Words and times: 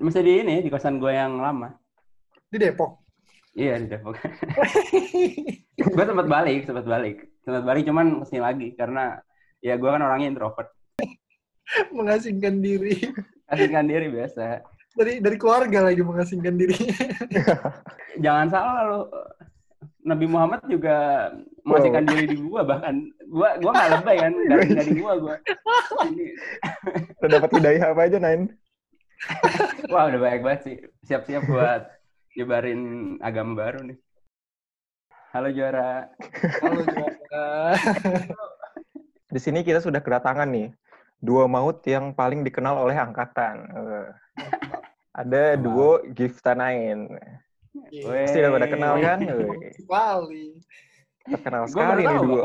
masih 0.00 0.22
di 0.22 0.32
ini 0.42 0.56
di 0.64 0.68
kosan 0.68 0.98
gue 0.98 1.12
yang 1.12 1.40
lama. 1.40 1.72
Di 2.50 2.56
Depok. 2.58 3.00
Iya 3.54 3.78
di 3.82 3.86
Depok. 3.90 4.14
gue 5.96 6.04
sempat 6.04 6.26
balik, 6.26 6.66
sempat 6.68 6.86
balik, 6.86 7.16
sempat 7.42 7.62
balik 7.64 7.82
cuman 7.88 8.22
ke 8.22 8.24
sini 8.28 8.40
lagi 8.42 8.68
karena 8.76 9.18
ya 9.60 9.74
gue 9.80 9.88
kan 9.90 10.02
orangnya 10.02 10.30
introvert. 10.30 10.70
mengasingkan 11.96 12.58
diri. 12.60 12.98
Asingkan 13.50 13.86
diri 13.90 14.06
biasa. 14.10 14.62
Dari 14.94 15.22
dari 15.22 15.36
keluarga 15.38 15.86
lagi 15.90 16.02
mengasingkan 16.02 16.54
diri. 16.58 16.74
Jangan 18.24 18.46
salah 18.50 18.82
lo. 18.86 19.00
Nabi 20.00 20.24
Muhammad 20.24 20.64
juga 20.64 21.28
mengasingkan 21.62 22.08
diri 22.08 22.24
di 22.32 22.36
gua 22.40 22.64
bahkan 22.64 23.04
gua 23.28 23.60
gua 23.60 23.70
nggak 23.76 23.90
lebay 24.00 24.16
kan 24.16 24.32
dari 24.48 24.66
dari 24.72 24.92
gua 24.96 25.12
gua. 25.20 25.36
Ini- 26.08 26.34
Udah 27.20 27.30
dapat 27.36 27.50
hidayah 27.60 27.84
apa 27.92 28.00
aja, 28.08 28.16
Nain? 28.16 28.48
Wah 29.92 30.08
udah 30.08 30.20
baik 30.20 30.40
banget 30.40 30.60
sih. 30.64 30.76
Siap-siap 31.06 31.44
buat 31.48 31.82
nyebarin 32.36 32.82
agama 33.20 33.52
baru 33.56 33.84
nih. 33.84 33.98
Halo 35.30 35.48
juara. 35.54 36.10
Kalau 36.58 36.82
juga 36.86 37.44
Di 39.30 39.38
sini 39.38 39.62
kita 39.62 39.78
sudah 39.78 40.02
kedatangan 40.02 40.50
nih 40.50 40.74
dua 41.22 41.46
maut 41.46 41.84
yang 41.86 42.16
paling 42.16 42.42
dikenal 42.42 42.80
oleh 42.80 42.96
angkatan. 42.96 43.68
Eh, 43.70 44.08
Ada 45.10 45.58
duo 45.60 46.00
Gifta 46.16 46.56
Nain. 46.56 47.10
Weh. 47.92 48.26
Pasti 48.26 48.38
udah 48.42 48.52
pada 48.56 48.66
kenal 48.66 48.94
kan? 48.98 49.18
Sekali. 49.78 50.44
Terkenal 51.20 51.64
sekali 51.68 52.02
nih 52.08 52.18
duo. 52.24 52.42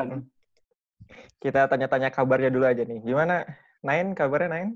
Kita 1.40 1.70
tanya-tanya 1.72 2.10
kabarnya 2.12 2.52
dulu 2.52 2.66
aja 2.68 2.84
nih. 2.84 3.00
Gimana? 3.02 3.48
Nain, 3.86 4.12
kabarnya 4.18 4.50
Nain? 4.52 4.70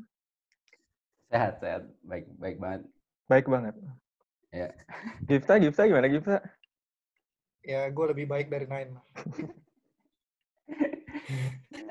Sehat 1.29 1.61
sehat 1.61 1.85
baik 2.01 2.25
baik 2.41 2.57
banget. 2.57 2.81
Baik 3.29 3.45
banget. 3.45 3.77
Ya. 4.49 4.73
Gifta, 5.29 5.61
Gifta 5.61 5.85
gimana 5.85 6.09
Gifta? 6.09 6.41
Ya, 7.61 7.85
gue 7.85 8.05
lebih 8.09 8.25
baik 8.25 8.49
dari 8.49 8.65
Nine. 8.65 8.97
lah. 8.97 9.05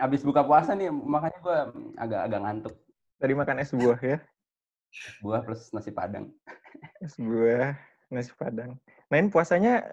Abis 0.05 0.27
buka 0.27 0.43
puasa 0.43 0.75
nih 0.75 0.91
makanya 0.91 1.39
gua 1.39 1.71
agak 1.95 2.21
agak 2.27 2.41
ngantuk. 2.43 2.75
Tadi 3.19 3.33
makan 3.35 3.63
es 3.63 3.71
buah 3.71 3.99
ya? 4.03 4.19
Buah 5.23 5.43
plus 5.47 5.71
nasi 5.75 5.91
padang. 5.95 6.35
Es 7.03 7.15
buah, 7.15 7.79
nasi 8.11 8.35
padang. 8.35 8.75
Nain 9.11 9.31
puasanya 9.31 9.87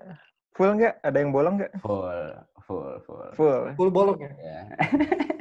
full 0.58 0.74
nggak? 0.74 1.06
Ada 1.06 1.18
yang 1.22 1.30
bolong 1.30 1.62
nggak? 1.62 1.74
Full 1.86 2.22
full 2.66 2.98
full. 3.06 3.30
Full. 3.38 3.78
Full 3.78 3.92
bolong 3.94 4.26
ya? 4.26 4.34
Ya. 4.42 4.62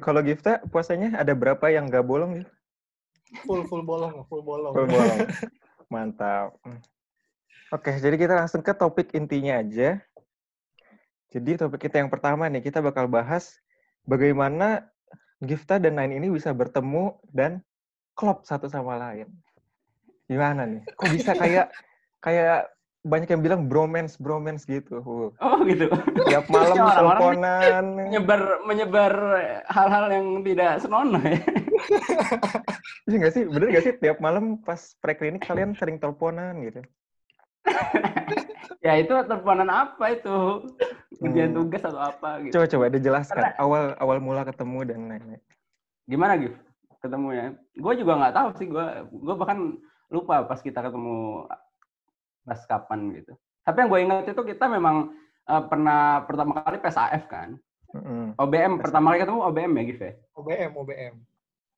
Kalau 0.00 0.20
Gifta 0.24 0.64
puasanya 0.72 1.20
ada 1.20 1.36
berapa 1.36 1.68
yang 1.68 1.88
nggak 1.88 2.06
bolong? 2.06 2.40
Gif? 2.40 2.50
Full 3.46 3.62
full 3.68 3.84
bolong, 3.84 4.24
full 4.26 4.42
bolong. 4.42 4.72
Full 4.72 4.88
bolong. 4.88 5.18
Mantap. 5.92 6.56
Oke, 7.70 7.94
jadi 8.02 8.16
kita 8.18 8.34
langsung 8.34 8.64
ke 8.64 8.74
topik 8.74 9.14
intinya 9.14 9.62
aja. 9.62 10.02
Jadi 11.30 11.50
topik 11.54 11.86
kita 11.86 12.02
yang 12.02 12.10
pertama 12.10 12.50
nih, 12.50 12.58
kita 12.64 12.82
bakal 12.82 13.06
bahas 13.06 13.62
bagaimana 14.02 14.90
Gifta 15.40 15.78
dan 15.78 15.96
Nain 15.96 16.12
ini 16.12 16.28
bisa 16.28 16.50
bertemu 16.50 17.16
dan 17.30 17.62
klop 18.18 18.42
satu 18.44 18.66
sama 18.66 18.98
lain. 18.98 19.30
Gimana 20.26 20.66
nih? 20.66 20.82
Kok 20.98 21.10
bisa 21.14 21.32
kayak 21.32 21.70
kayak 22.18 22.68
banyak 23.00 23.28
yang 23.28 23.40
bilang 23.40 23.64
bromance 23.64 24.20
bromance 24.20 24.64
gitu. 24.64 25.00
Oh 25.32 25.58
gitu. 25.64 25.88
Tiap 26.28 26.44
malam 26.48 26.76
Ya, 26.76 26.84
orang-orang 26.84 27.20
teleponan. 27.40 27.84
menyebar 27.96 28.40
menyebar 28.62 29.12
hal-hal 29.66 30.04
yang 30.10 30.26
tidak 30.44 30.72
senonoh 30.78 31.20
ya. 31.20 31.40
Iya 33.08 33.16
nggak 33.18 33.34
sih? 33.34 33.42
Bener 33.42 33.66
nggak 33.68 33.82
sih? 33.82 33.94
Tiap 33.96 34.20
malam 34.20 34.60
pas 34.60 34.94
preklinik 35.00 35.42
kalian 35.42 35.74
sering 35.74 35.96
teleponan 35.96 36.60
gitu. 36.62 36.80
Ya 38.80 38.96
itu 38.96 39.12
teleponan 39.12 39.68
apa 39.68 40.04
itu? 40.10 40.64
Ujian 41.20 41.52
Hmm. 41.52 41.58
tugas 41.58 41.84
atau 41.84 42.00
apa 42.00 42.40
gitu. 42.40 42.56
Coba 42.56 42.66
coba 42.66 42.84
dijelaskan 42.88 43.36
Karena- 43.36 43.56
awal 43.58 43.82
awal 43.96 44.18
mula 44.18 44.40
ketemu 44.42 44.78
dan 44.84 45.00
lain-lain. 45.04 45.42
Gimana 46.06 46.32
Gif? 46.36 46.56
Ketemunya? 46.98 47.52
Gue 47.74 47.92
juga 47.96 48.16
nggak 48.16 48.34
tahu 48.34 48.48
sih. 48.56 48.66
Gue 48.66 48.86
gue 49.04 49.34
bahkan 49.36 49.76
lupa 50.08 50.44
pas 50.44 50.60
kita 50.60 50.80
ketemu 50.80 51.44
pas 52.44 52.60
kapan 52.66 53.00
gitu. 53.16 53.32
Tapi 53.62 53.76
yang 53.84 53.88
gue 53.92 54.00
ingat 54.00 54.24
itu 54.28 54.42
kita 54.42 54.64
memang 54.66 55.12
eh, 55.46 55.62
pernah 55.68 56.24
pertama 56.24 56.60
kali 56.64 56.78
PSAF 56.80 57.24
kan. 57.28 57.56
Mm-mm. 57.90 58.38
OBM 58.38 58.78
pertama 58.78 59.10
kali 59.10 59.26
ketemu 59.26 59.40
OBM 59.50 59.72
ya 59.74 59.82
Gif 59.82 60.00
ya? 60.00 60.12
OBM, 60.38 60.70
OBM. 60.78 61.14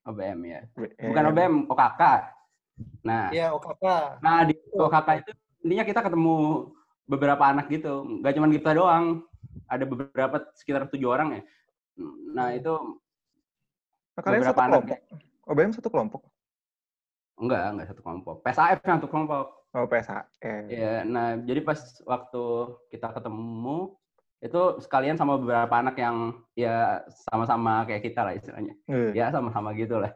OBM 0.03 0.39
ya. 0.45 0.61
Eh, 1.01 1.09
Bukan 1.09 1.25
OBM, 1.33 1.55
OKK. 1.73 2.03
Nah, 3.07 3.33
Iya, 3.33 3.55
OKK. 3.57 3.85
Nah 4.21 4.45
di 4.45 4.55
OKK 4.77 5.09
itu 5.25 5.31
intinya 5.63 5.85
kita 5.87 6.01
ketemu 6.05 6.37
beberapa 7.07 7.45
anak 7.47 7.71
gitu, 7.71 8.03
nggak 8.21 8.35
cuma 8.35 8.47
kita 8.51 8.71
doang, 8.75 9.23
ada 9.71 9.85
beberapa 9.87 10.37
sekitar 10.59 10.91
tujuh 10.91 11.07
orang 11.11 11.39
ya. 11.39 11.43
Nah 12.35 12.51
itu 12.57 12.75
Nah, 14.13 14.21
kalian 14.21 14.41
beberapa 14.45 14.53
satu 14.53 14.63
anak 14.69 14.73
kelompok. 14.85 14.99
OBM 15.49 15.71
satu 15.73 15.89
kelompok. 15.89 16.23
enggak 17.41 17.65
enggak 17.75 17.87
satu 17.91 18.03
kelompok. 18.05 18.37
PSAF 18.45 18.79
yang 18.85 18.99
satu 19.01 19.09
kelompok. 19.09 19.47
Oh, 19.73 19.89
PSA. 19.89 20.29
Eh. 20.45 20.63
Ya, 20.69 20.95
nah 21.03 21.41
jadi 21.41 21.65
pas 21.65 21.81
waktu 22.05 22.45
kita 22.93 23.09
ketemu 23.09 23.97
itu 24.43 24.61
sekalian 24.83 25.17
sama 25.17 25.39
beberapa 25.39 25.71
anak 25.73 25.97
yang 25.97 26.35
ya 26.53 27.01
sama-sama 27.31 27.87
kayak 27.87 28.03
kita 28.05 28.21
lah 28.21 28.35
istilahnya. 28.35 28.75
Eh, 28.85 29.15
Ya 29.15 29.31
sama-sama 29.31 29.73
gitu 29.73 29.97
lah. 29.97 30.13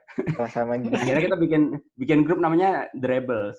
sama 0.51 0.77
Akhirnya 1.01 1.23
kita 1.25 1.39
bikin 1.39 1.63
bikin 1.97 2.27
grup 2.27 2.39
namanya 2.39 2.91
The 2.93 3.07
Rebels 3.07 3.59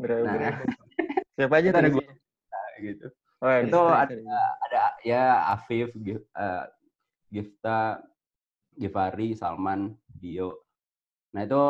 Nah. 0.00 0.58
Siapa 1.38 1.54
aja 1.58 1.70
tadi? 1.70 1.90
gua. 1.90 2.02
gitu. 2.78 3.06
Oh, 3.38 3.50
ya, 3.50 3.60
itu 3.62 3.76
ada 3.78 4.14
ada 4.64 4.82
ya 5.04 5.24
Afif, 5.52 5.92
Gif- 5.94 6.26
eh, 6.32 6.64
Gifta, 7.30 8.00
Givari, 8.74 9.34
Salman, 9.34 9.94
Dio. 10.08 10.64
Nah 11.34 11.42
itu 11.42 11.62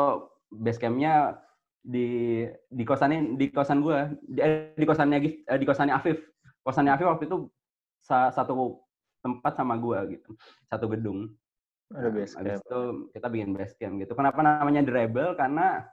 base 0.49 0.79
campnya 0.79 1.37
di 1.85 2.41
di 2.65 2.83
kosan 2.83 3.37
di 3.37 3.45
kosan 3.53 3.85
gue 3.85 4.17
di, 4.25 4.39
eh, 4.41 4.73
di 4.73 4.85
kosannya 4.89 5.17
eh, 5.45 5.57
di 5.61 5.65
kosannya 5.69 5.93
Afif. 5.93 6.17
Kosannya 6.65 6.97
Afif 6.97 7.05
waktu 7.05 7.25
itu 7.29 7.37
sa- 8.01 8.33
satu 8.33 8.81
tempat 9.21 9.53
sama 9.57 9.77
gue 9.77 10.17
gitu, 10.17 10.33
satu 10.69 10.85
gedung. 10.89 11.29
Ada 11.93 12.09
Nah, 12.09 12.13
base 12.17 12.33
habis 12.33 12.57
itu 12.65 12.79
kita 13.13 13.27
bikin 13.29 13.49
base 13.53 13.73
camp 13.77 14.01
gitu. 14.01 14.13
Kenapa 14.17 14.41
namanya 14.41 14.81
The 14.81 14.93
Rebel? 14.93 15.37
Karena 15.37 15.85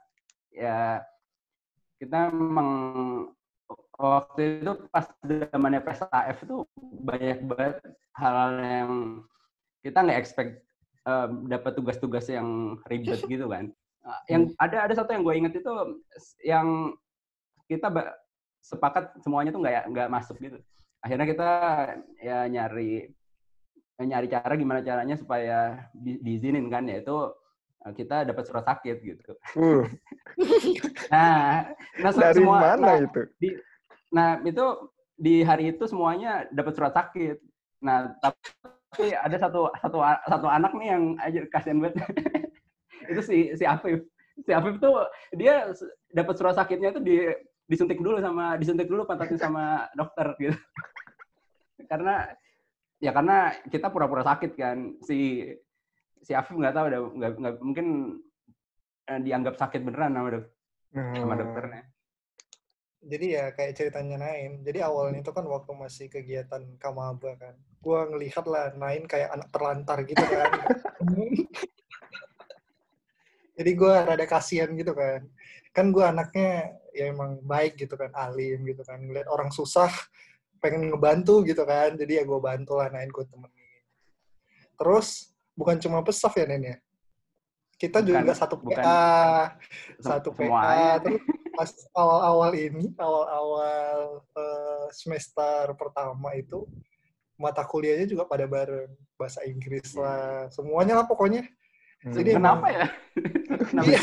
ya 0.49 1.05
kita 2.01 2.33
memang 2.33 2.69
waktu 3.97 4.65
itu 4.65 4.71
pas 4.89 5.05
zamannya 5.53 5.81
PSAF 5.85 6.37
itu 6.43 6.65
banyak 6.81 7.39
banget 7.45 7.75
hal-hal 8.17 8.51
yang 8.59 8.91
kita 9.85 9.97
nggak 10.01 10.19
expect 10.19 10.51
em, 11.05 11.45
dapat 11.47 11.71
tugas-tugas 11.77 12.25
yang 12.29 12.79
ribet 12.89 13.21
gitu 13.29 13.45
kan. 13.47 13.69
Uh, 14.03 14.21
Yang 14.27 14.41
ada 14.59 14.77
ada 14.83 14.93
satu 14.99 15.15
yang 15.15 15.23
gue 15.23 15.35
inget 15.39 15.53
itu 15.63 15.73
yang 16.43 16.91
kita 17.71 17.87
sepakat 18.59 19.15
semuanya 19.23 19.55
tuh 19.55 19.63
nggak 19.63 19.87
nggak 19.91 20.11
masuk 20.11 20.35
gitu. 20.43 20.59
Akhirnya 20.99 21.27
kita 21.27 21.49
ya 22.19 22.47
nyari 22.51 23.07
nyari 24.03 24.27
cara 24.27 24.53
gimana 24.59 24.83
caranya 24.83 25.15
supaya 25.15 25.87
di, 25.95 26.19
diizinin 26.19 26.67
kan 26.67 26.83
yaitu 26.83 27.31
uh, 27.83 27.93
kita 27.95 28.27
dapat 28.27 28.43
surat 28.43 28.67
sakit 28.67 28.97
gitu. 28.99 29.31
Uh, 29.55 29.87
Nah, 31.13 31.69
nah 32.01 32.11
dari 32.11 32.41
semua, 32.41 32.57
mana 32.57 32.81
nah, 32.81 32.95
itu? 32.97 33.21
Nah, 34.09 34.29
itu 34.41 34.65
di 35.13 35.45
hari 35.45 35.77
itu 35.77 35.85
semuanya 35.85 36.49
dapat 36.49 36.73
surat 36.73 36.93
sakit. 36.95 37.37
Nah, 37.85 38.17
tapi 38.17 39.13
ada 39.13 39.37
satu 39.37 39.69
satu 39.77 40.01
satu 40.01 40.47
anak 40.49 40.73
nih 40.73 40.87
yang 40.89 41.03
aja 41.21 41.39
kasihan 41.53 41.81
banget. 41.83 42.01
itu 43.09 43.21
si 43.23 43.37
si 43.57 43.63
Afif. 43.67 44.03
Si 44.45 44.51
Afif 44.51 44.81
tuh 44.81 45.05
dia 45.35 45.69
dapat 46.09 46.35
surat 46.37 46.55
sakitnya 46.57 46.93
itu 46.93 47.01
di 47.01 47.17
disuntik 47.63 48.01
dulu 48.01 48.19
sama 48.19 48.59
disuntik 48.59 48.91
dulu 48.91 49.07
pantatnya 49.07 49.39
sama 49.39 49.87
dokter 49.95 50.35
gitu. 50.39 50.57
karena 51.91 52.27
ya 53.03 53.11
karena 53.11 53.51
kita 53.67 53.91
pura-pura 53.91 54.23
sakit 54.23 54.51
kan. 54.55 54.97
Si 55.03 55.49
si 56.23 56.31
Afif 56.31 56.55
nggak 56.55 56.75
tahu 56.75 56.85
udah 56.87 57.01
nggak 57.13 57.53
mungkin 57.59 57.87
eh, 59.11 59.19
dianggap 59.19 59.59
sakit 59.59 59.83
beneran 59.83 60.15
sama 60.15 60.29
dok 60.39 60.45
sama 60.93 61.33
Hmm. 61.33 61.41
dokternya. 61.41 61.83
Jadi 63.03 63.25
ya 63.35 63.51
kayak 63.51 63.75
ceritanya 63.75 64.15
Nain. 64.15 64.63
Jadi 64.63 64.79
awalnya 64.79 65.19
itu 65.19 65.35
kan 65.35 65.43
waktu 65.43 65.75
masih 65.75 66.07
kegiatan 66.07 66.63
Kamaba 66.79 67.35
kan. 67.35 67.59
Gua 67.83 68.07
ngelihat 68.07 68.47
lah 68.47 68.71
Nain 68.79 69.03
kayak 69.11 69.35
anak 69.35 69.51
terlantar 69.51 70.07
gitu 70.07 70.23
kan. 70.23 70.51
Jadi 73.53 73.71
gua 73.77 74.01
rada 74.03 74.25
kasihan 74.25 74.69
gitu 74.73 74.93
kan. 74.93 75.21
Kan 75.69 75.93
gua 75.93 76.09
anaknya 76.09 76.73
ya 76.93 77.09
emang 77.09 77.37
baik 77.41 77.77
gitu 77.77 77.93
kan, 77.93 78.09
alim 78.13 78.65
gitu 78.65 78.81
kan. 78.81 78.97
Ngeliat 78.97 79.29
orang 79.29 79.49
susah, 79.49 79.89
pengen 80.57 80.89
ngebantu 80.89 81.45
gitu 81.45 81.61
kan. 81.63 81.93
Jadi 81.93 82.17
ya 82.17 82.23
gua 82.25 82.41
bantu 82.41 82.77
lah 82.81 82.89
Nain, 82.89 83.09
gua 83.09 83.25
temenin. 83.25 83.53
Terus 84.73 85.29
bukan 85.53 85.77
cuma 85.77 86.01
pesaf 86.01 86.33
ya 86.33 86.45
Nen 86.45 86.63
ya. 86.65 86.77
kita 87.73 87.99
Bukan- 87.99 88.23
juga 88.23 88.31
satu 88.37 88.55
bukan 88.63 88.79
PA, 88.79 89.59
Sem- 89.99 90.07
satu 90.07 90.29
semuanya. 90.31 90.95
PA. 90.95 91.03
Terus 91.03 91.21
pas 91.51 91.69
awal-awal 91.91 92.51
ini, 92.55 92.85
awal-awal 92.95 93.97
eh, 94.23 94.85
semester 94.95 95.67
pertama 95.75 96.31
itu 96.31 96.63
mata 97.35 97.59
kuliahnya 97.67 98.07
juga 98.07 98.23
pada 98.23 98.47
bareng 98.47 98.87
bahasa 99.19 99.43
Inggris 99.43 99.91
Iya. 99.91 99.99
lah, 99.99 100.37
semuanya 100.47 100.93
lah 101.01 101.05
pokoknya. 101.11 101.43
Hmm. 102.03 102.13
Jadi 102.19 102.29
Kenapa 102.35 102.67
ya? 102.67 102.85
Kenapa? 103.71 103.87
Iya. 103.87 103.99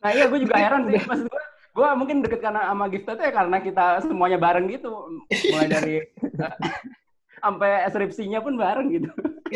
Nah 0.00 0.10
iya 0.16 0.24
gue 0.32 0.38
juga 0.40 0.56
heran 0.56 0.88
sih. 0.88 1.00
Maksud 1.04 1.26
gue, 1.28 1.42
gue 1.76 1.88
mungkin 1.96 2.16
deket 2.24 2.40
karena 2.40 2.72
sama 2.72 2.84
Gifta 2.88 3.12
tuh 3.20 3.24
ya 3.28 3.32
karena 3.36 3.56
kita 3.60 3.84
semuanya 4.04 4.38
bareng 4.40 4.64
gitu. 4.72 4.88
Mulai 5.52 5.68
dari 5.76 5.94
sampai 7.44 7.84
skripsinya 7.92 8.40
pun 8.40 8.56
bareng 8.56 8.88
gitu. 8.96 9.10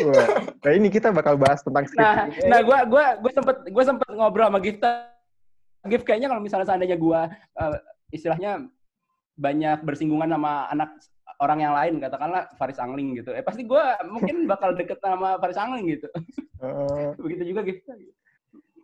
Wah, 0.05 0.41
nah 0.61 0.73
ini 0.73 0.89
kita 0.89 1.09
bakal 1.09 1.37
bahas 1.37 1.65
tentang 1.65 1.89
skripsi. 1.89 2.01
Nah, 2.01 2.29
nah 2.49 2.59
gue 2.61 2.77
gue 2.93 3.05
gue 3.25 3.31
sempet 3.33 3.57
gue 3.65 3.83
sempet 3.85 4.09
ngobrol 4.13 4.49
sama 4.49 4.61
Gifta. 4.61 5.09
Gif 5.85 6.01
kayaknya 6.01 6.33
kalau 6.33 6.41
misalnya 6.41 6.65
seandainya 6.65 6.97
gue 6.97 7.21
eh, 7.61 7.77
istilahnya 8.13 8.65
banyak 9.37 9.85
bersinggungan 9.85 10.29
sama 10.29 10.65
anak 10.73 10.97
orang 11.41 11.59
yang 11.61 11.73
lain 11.75 11.99
katakanlah 11.99 12.47
Faris 12.55 12.79
Angling 12.79 13.19
gitu. 13.19 13.35
Eh 13.35 13.43
pasti 13.43 13.67
gue 13.67 13.83
mungkin 14.07 14.47
bakal 14.47 14.75
deket 14.75 14.99
sama 15.01 15.39
Faris 15.39 15.59
Angling 15.59 15.99
gitu. 15.99 16.07
Eh, 16.61 17.09
Begitu 17.23 17.55
juga 17.55 17.61
Gifta. 17.65 17.93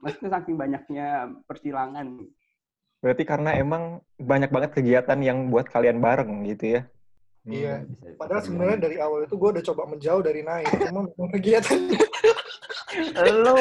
Maksudnya 0.02 0.30
saking 0.34 0.58
banyaknya 0.58 1.08
persilangan. 1.46 2.08
berarti 3.02 3.26
karena 3.26 3.58
emang 3.58 3.98
banyak 4.22 4.54
banget 4.54 4.78
kegiatan 4.78 5.18
yang 5.26 5.50
buat 5.50 5.66
kalian 5.66 5.98
bareng 5.98 6.46
gitu 6.54 6.78
ya. 6.78 6.82
Hmm. 7.42 7.50
Iya. 7.50 7.76
Padahal 8.14 8.46
sebenarnya 8.46 8.78
dari 8.78 9.02
awal 9.02 9.26
itu 9.26 9.34
gue 9.34 9.50
udah 9.58 9.64
coba 9.66 9.90
menjauh 9.90 10.22
dari 10.22 10.46
naik, 10.46 10.70
cuma 10.70 11.10
kegiatan 11.34 11.82
Lu 13.42 13.56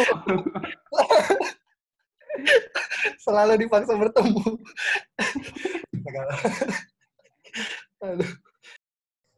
selalu 3.24 3.64
dipaksa 3.64 3.96
bertemu. 3.96 4.44
Aduh. 8.04 8.28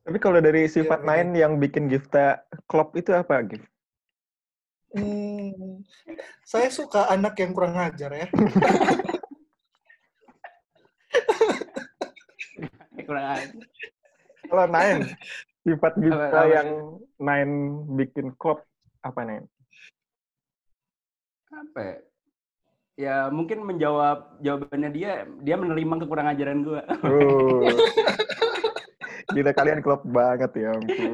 Tapi 0.02 0.18
kalau 0.18 0.42
dari 0.42 0.66
sifat 0.66 1.00
Iya, 1.00 1.06
lain 1.06 1.28
yang 1.32 1.52
bikin 1.62 1.86
Gifta 1.86 2.42
klop 2.66 2.92
itu 2.98 3.14
apa, 3.14 3.38
Gif? 3.46 3.62
Hmm, 4.92 5.80
saya 6.44 6.68
suka 6.68 7.08
anak 7.08 7.38
yang 7.38 7.54
kurang 7.54 7.78
ajar 7.78 8.10
ya. 8.12 8.26
kurang 13.06 13.26
aja. 13.30 13.56
Kalau 14.44 14.66
Nain, 14.68 14.98
sifat 15.62 15.92
Gifta 15.96 16.28
Apa- 16.28 16.44
apa? 16.44 16.50
yang 16.50 16.68
Nain 17.16 17.50
bikin 17.96 18.34
klop 18.36 18.66
apa, 19.00 19.20
Nain? 19.22 19.46
apa 21.52 21.80
ya? 21.80 21.96
Ya 22.92 23.16
mungkin 23.28 23.64
menjawab 23.64 24.40
jawabannya 24.40 24.90
dia, 24.92 25.24
dia 25.40 25.56
menerima 25.56 26.04
kekurangan 26.04 26.32
ajaran 26.36 26.60
gue. 26.60 26.80
Oh. 27.06 27.64
Gila 29.36 29.52
kalian 29.56 29.80
klop 29.80 30.02
banget 30.04 30.52
ya 30.56 30.68
ampun. 30.76 31.12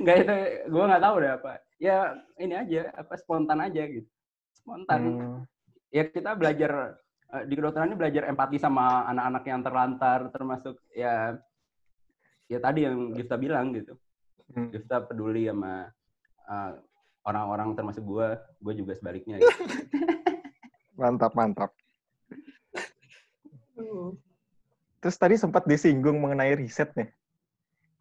Enggak, 0.00 0.16
itu 0.22 0.34
gue 0.70 0.84
nggak 0.88 1.04
tahu 1.04 1.14
deh 1.22 1.32
apa. 1.34 1.52
Ya 1.76 1.96
ini 2.40 2.54
aja, 2.56 2.82
apa 2.96 3.14
spontan 3.18 3.58
aja 3.60 3.82
gitu. 3.86 4.08
Spontan. 4.56 5.00
Hmm. 5.02 5.38
Ya 5.92 6.08
kita 6.08 6.34
belajar 6.34 7.02
eh, 7.34 7.44
di 7.46 7.54
kedokteran 7.54 7.90
ini 7.92 7.98
belajar 7.98 8.22
empati 8.30 8.56
sama 8.56 9.06
anak-anak 9.10 9.44
yang 9.46 9.60
terlantar, 9.62 10.18
termasuk 10.32 10.76
ya 10.94 11.36
ya 12.46 12.58
tadi 12.62 12.86
yang 12.86 13.14
Gifta 13.14 13.36
bilang 13.36 13.74
gitu. 13.74 13.94
Hmm. 14.54 14.70
Gifta 14.70 15.02
peduli 15.02 15.50
sama 15.50 15.90
eh, 16.46 16.72
orang-orang 17.26 17.74
termasuk 17.74 18.06
gue, 18.06 18.28
gue 18.62 18.74
juga 18.78 18.92
sebaliknya. 18.94 19.42
Gitu. 19.42 19.50
Mantap, 20.96 21.36
mantap. 21.36 21.76
Terus 25.06 25.22
tadi 25.22 25.38
sempat 25.38 25.70
disinggung 25.70 26.18
mengenai 26.18 26.58
riset 26.58 26.90
nih. 26.98 27.06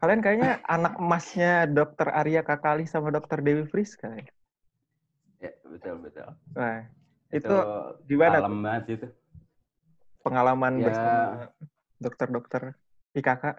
Kalian 0.01 0.25
kayaknya 0.25 0.57
anak 0.73 0.97
emasnya 0.97 1.69
Dokter 1.69 2.09
Arya 2.09 2.41
Kakali 2.41 2.89
sama 2.89 3.13
Dokter 3.13 3.45
Dewi 3.45 3.69
Friska 3.69 4.09
ya? 4.09 4.25
Ya, 5.37 5.53
betul 5.69 6.01
betul. 6.01 6.33
Nah, 6.57 6.89
Itu, 7.29 7.45
itu 7.45 7.57
gimana 8.09 8.41
alam 8.41 8.57
banget 8.57 8.97
itu. 8.97 9.07
pengalaman 10.25 10.81
Ya. 10.81 10.89
bersama 10.89 11.21
dokter-dokter 12.01 12.73
IKK? 13.13 13.53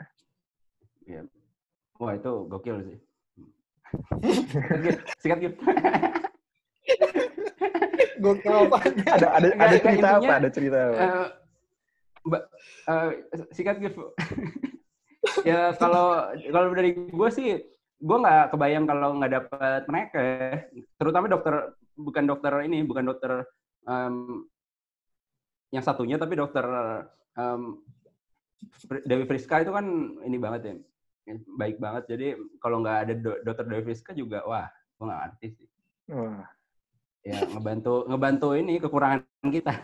Ya. 1.07 1.23
Wah 2.03 2.19
itu 2.19 2.51
gokil 2.51 2.83
sih. 2.83 2.99
Sikat 5.23 5.39
gitu. 5.39 5.55
Gue 8.19 8.35
apa? 8.43 8.79
Ada 9.07 9.27
ada 9.39 9.49
ada 9.55 9.77
cerita 9.79 10.09
apa? 10.19 10.33
Ada 10.35 10.49
cerita 10.51 10.79
apa? 10.83 10.99
Eh, 10.99 11.27
Mbak, 12.27 12.43
eh, 12.91 13.11
sikat 13.55 13.77
gitu. 13.79 14.11
ya 15.49 15.71
kalau 15.79 16.31
kalau 16.51 16.69
dari 16.75 16.91
gue 16.95 17.29
sih, 17.31 17.63
gue 17.97 18.17
nggak 18.19 18.51
kebayang 18.55 18.85
kalau 18.85 19.17
nggak 19.19 19.33
dapat 19.33 19.81
mereka, 19.87 20.21
terutama 20.99 21.31
dokter 21.31 21.75
bukan 21.97 22.25
dokter 22.27 22.53
ini, 22.67 22.83
bukan 22.83 23.05
dokter 23.07 23.47
em, 23.87 24.45
yang 25.71 25.85
satunya, 25.87 26.19
tapi 26.19 26.35
dokter 26.35 26.67
em, 27.39 27.79
Dewi 29.07 29.25
Friska 29.25 29.63
itu 29.63 29.71
kan 29.71 29.87
ini 30.27 30.37
banget 30.39 30.61
ya, 30.67 30.75
baik 31.59 31.79
banget. 31.79 32.05
Jadi 32.11 32.27
kalau 32.59 32.83
nggak 32.83 32.99
ada 33.07 33.15
do- 33.15 33.41
dokter 33.47 33.65
Dewi 33.67 33.83
Friska 33.87 34.13
juga, 34.15 34.43
wah, 34.47 34.67
gue 34.69 35.05
nggak 35.07 35.21
ngerti 35.23 35.47
sih. 35.55 35.69
Wah, 36.11 36.47
Ya 37.27 37.43
ngebantu 37.43 38.07
ngebantu 38.07 38.49
ini 38.55 38.79
kekurangan 38.79 39.27
kita. 39.51 39.75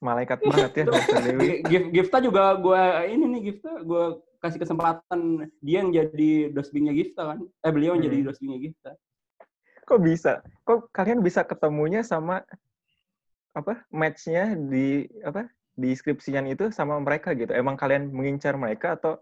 Malaikat 0.00 0.40
banget 0.42 0.72
ya 0.74 0.84
dokter 0.96 1.20
Dewi. 1.20 1.60
Gift 1.62 1.88
Gifta 1.92 2.18
juga 2.18 2.56
gue 2.56 2.82
ini 3.06 3.24
nih 3.28 3.40
Gifta 3.46 3.70
gue 3.80 4.04
kasih 4.40 4.56
kesempatan 4.58 5.20
dia 5.60 5.84
yang 5.84 5.92
jadi 5.92 6.48
dosbingnya 6.50 6.92
Gifta 6.92 7.22
kan 7.28 7.38
eh 7.44 7.68
beliau 7.68 7.92
yang 7.94 8.04
jadi 8.04 8.16
Hmm. 8.18 8.26
dosbingnya 8.26 8.60
Gifta 8.60 8.92
Kok 9.84 10.00
bisa? 10.00 10.32
Kok 10.62 10.88
kalian 10.90 11.18
bisa 11.18 11.42
ketemunya 11.42 12.00
sama 12.00 12.46
apa 13.50 13.82
matchnya 13.90 14.54
di 14.54 15.02
apa 15.20 15.50
di 15.74 15.90
skripsian 15.90 16.46
itu 16.46 16.70
sama 16.70 16.94
mereka 16.96 17.34
gitu? 17.34 17.50
Emang 17.50 17.74
kalian 17.74 18.06
mengincar 18.08 18.54
mereka 18.54 18.94
atau 18.94 19.18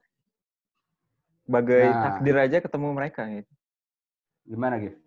bagai 1.44 1.88
Nah. 1.88 2.02
takdir 2.04 2.36
aja 2.36 2.58
ketemu 2.60 2.88
mereka 2.92 3.24
gitu? 3.26 3.48
gimana 4.44 4.76
Gift 4.76 5.00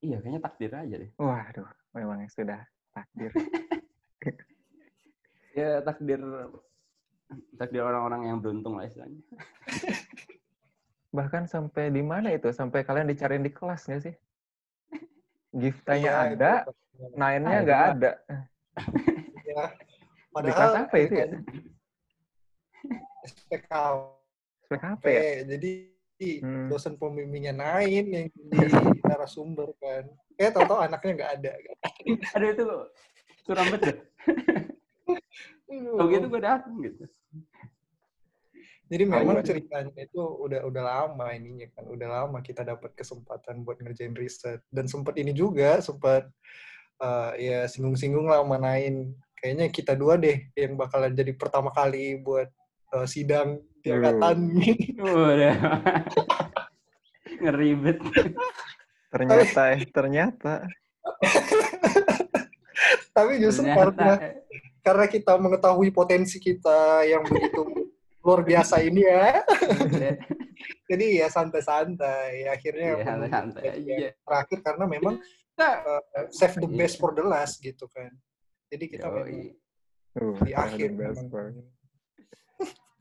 iya 0.00 0.18
kayaknya 0.18 0.40
takdir 0.40 0.70
aja 0.70 0.94
deh 0.96 1.10
Waduh, 1.14 1.66
memang 1.92 2.22
sudah 2.30 2.62
takdir. 2.90 3.30
ya 5.58 5.82
takdir 5.82 6.20
takdir 7.58 7.82
orang-orang 7.82 8.30
yang 8.30 8.38
beruntung 8.42 8.78
lah 8.78 8.86
istilahnya 8.86 9.20
Bahkan 11.08 11.48
sampai 11.48 11.88
di 11.88 12.04
mana 12.04 12.36
itu? 12.36 12.52
Sampai 12.52 12.84
kalian 12.84 13.08
dicariin 13.08 13.40
di 13.40 13.48
kelas 13.48 13.88
nggak 13.88 14.02
sih? 14.04 14.14
Giftanya 15.56 16.04
Iya, 16.04 16.36
ada, 16.36 16.52
itu. 16.68 16.72
nainnya 17.16 17.48
Ah, 17.48 17.62
nggak 17.64 17.82
ada. 17.96 18.10
Ya. 19.48 19.64
Di 19.72 20.52
kelas 20.52 20.72
Padahal 20.76 20.84
apa 20.84 20.96
itu 21.00 21.14
ya? 21.16 21.26
SPKP, 23.24 23.96
SPKP 24.68 25.04
ya? 25.08 25.22
jadi 25.48 25.72
Hmm. 26.18 26.66
dosen 26.66 26.98
pembimbingnya 26.98 27.54
Nain 27.54 28.04
yang 28.10 28.26
di 28.28 28.58
narasumber 29.06 29.70
kan. 29.78 30.02
Eh 30.34 30.50
tahu-tahu 30.50 30.82
anaknya 30.82 31.12
nggak 31.14 31.32
ada. 31.40 31.52
Kan. 31.54 31.76
ada 32.34 32.46
itu 32.52 32.66
suram 33.48 33.66
banget 33.72 33.96
kalau 35.68 36.08
gitu 36.12 36.26
gue 36.28 36.42
datang 36.44 36.74
gitu 36.84 37.04
Jadi 38.88 39.04
Oh, 39.04 39.20
memang 39.20 39.44
iya. 39.44 39.44
ceritanya 39.44 39.92
itu 40.00 40.16
udah 40.16 40.64
udah 40.64 40.80
lama 40.80 41.28
ininya 41.36 41.68
kan, 41.76 41.84
udah 41.92 42.08
lama 42.08 42.40
kita 42.40 42.64
dapat 42.64 42.96
kesempatan 42.96 43.60
buat 43.60 43.76
ngerjain 43.84 44.16
riset 44.16 44.64
dan 44.72 44.88
sempat 44.88 45.12
ini 45.20 45.36
juga 45.36 45.76
sempat 45.84 46.24
eh, 46.96 47.32
ya 47.36 47.58
singgung-singgung 47.68 48.24
lah 48.32 48.40
sama 48.40 48.56
Nain. 48.56 49.12
Kayaknya 49.36 49.66
kita 49.68 49.92
dua 49.92 50.16
deh 50.16 50.40
yang 50.56 50.72
bakalan 50.80 51.12
jadi 51.12 51.36
pertama 51.36 51.68
kali 51.68 52.16
buat 52.16 52.48
eh, 52.96 53.04
sidang 53.04 53.60
di 53.84 53.92
angkatan. 53.92 54.56
udah 55.04 55.56
ngeribet 57.44 58.00
Ternyata, 59.12 59.60
eh, 59.76 59.84
ternyata. 59.88 60.52
Tapi 63.18 63.32
justru 63.42 63.66
karena 63.66 63.90
ternyata 63.90 64.26
karena 64.86 65.06
kita 65.10 65.32
mengetahui 65.36 65.90
potensi 65.90 66.38
kita 66.38 67.02
yang 67.02 67.26
begitu 67.26 67.90
luar 68.22 68.46
biasa 68.46 68.78
ini 68.86 69.02
ya. 69.02 69.42
Jadi 70.86 71.06
ya 71.18 71.26
santai-santai. 71.26 72.46
Akhirnya 72.46 72.94
Iya, 72.94 73.02
menunggu 73.02 73.26
santai 73.30 73.62
yang 73.82 73.98
aja. 73.98 74.08
terakhir 74.22 74.58
karena 74.62 74.84
memang 74.86 75.14
Kita 75.58 75.68
uh, 75.82 76.02
save 76.30 76.54
the 76.62 76.70
Iya. 76.70 76.78
best 76.78 77.02
for 77.02 77.10
the 77.10 77.24
last 77.26 77.58
gitu 77.58 77.90
kan. 77.90 78.14
Jadi 78.70 78.84
kita 78.86 79.10
memang 79.10 79.26
Yoi. 79.26 79.50
Uh, 80.14 80.38
di 80.46 80.52
akhir 80.54 80.88
memang. 80.94 81.26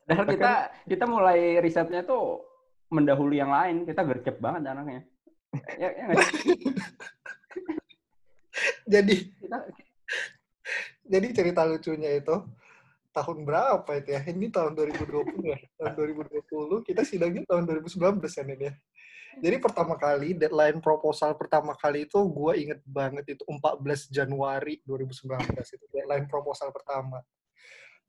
Padahal 0.07 0.25
kita 0.25 0.51
kita 0.89 1.05
mulai 1.05 1.61
risetnya 1.61 2.01
tuh 2.01 2.41
mendahului 2.89 3.37
yang 3.37 3.53
lain. 3.53 3.85
Kita 3.85 4.01
gercep 4.01 4.41
banget 4.41 4.73
anaknya. 4.73 5.05
Ya, 5.77 5.89
ya? 5.93 6.05
Jadi 8.87 9.15
kita 9.37 9.57
jadi 11.13 11.27
cerita 11.31 11.63
lucunya 11.63 12.19
itu 12.19 12.35
tahun 13.17 13.49
berapa 13.49 13.89
itu 13.97 14.09
ya? 14.13 14.21
Ini 14.29 14.47
tahun 14.53 14.77
2020 14.77 15.41
ya. 15.49 15.57
Tahun 15.81 15.93
2020 15.97 16.85
kita 16.85 17.01
sidangnya 17.01 17.43
tahun 17.49 17.65
2019 17.65 18.21
ya 18.21 18.43
Nen 18.45 18.61
ya. 18.61 18.73
Jadi 19.37 19.57
pertama 19.61 19.93
kali 20.01 20.33
deadline 20.33 20.81
proposal 20.81 21.37
pertama 21.37 21.77
kali 21.77 22.09
itu 22.09 22.17
gue 22.25 22.53
inget 22.57 22.81
banget 22.89 23.37
itu 23.37 23.43
14 23.45 24.09
Januari 24.09 24.81
2019 24.81 25.29
itu 25.53 25.85
deadline 25.93 26.25
proposal 26.25 26.73
pertama. 26.73 27.21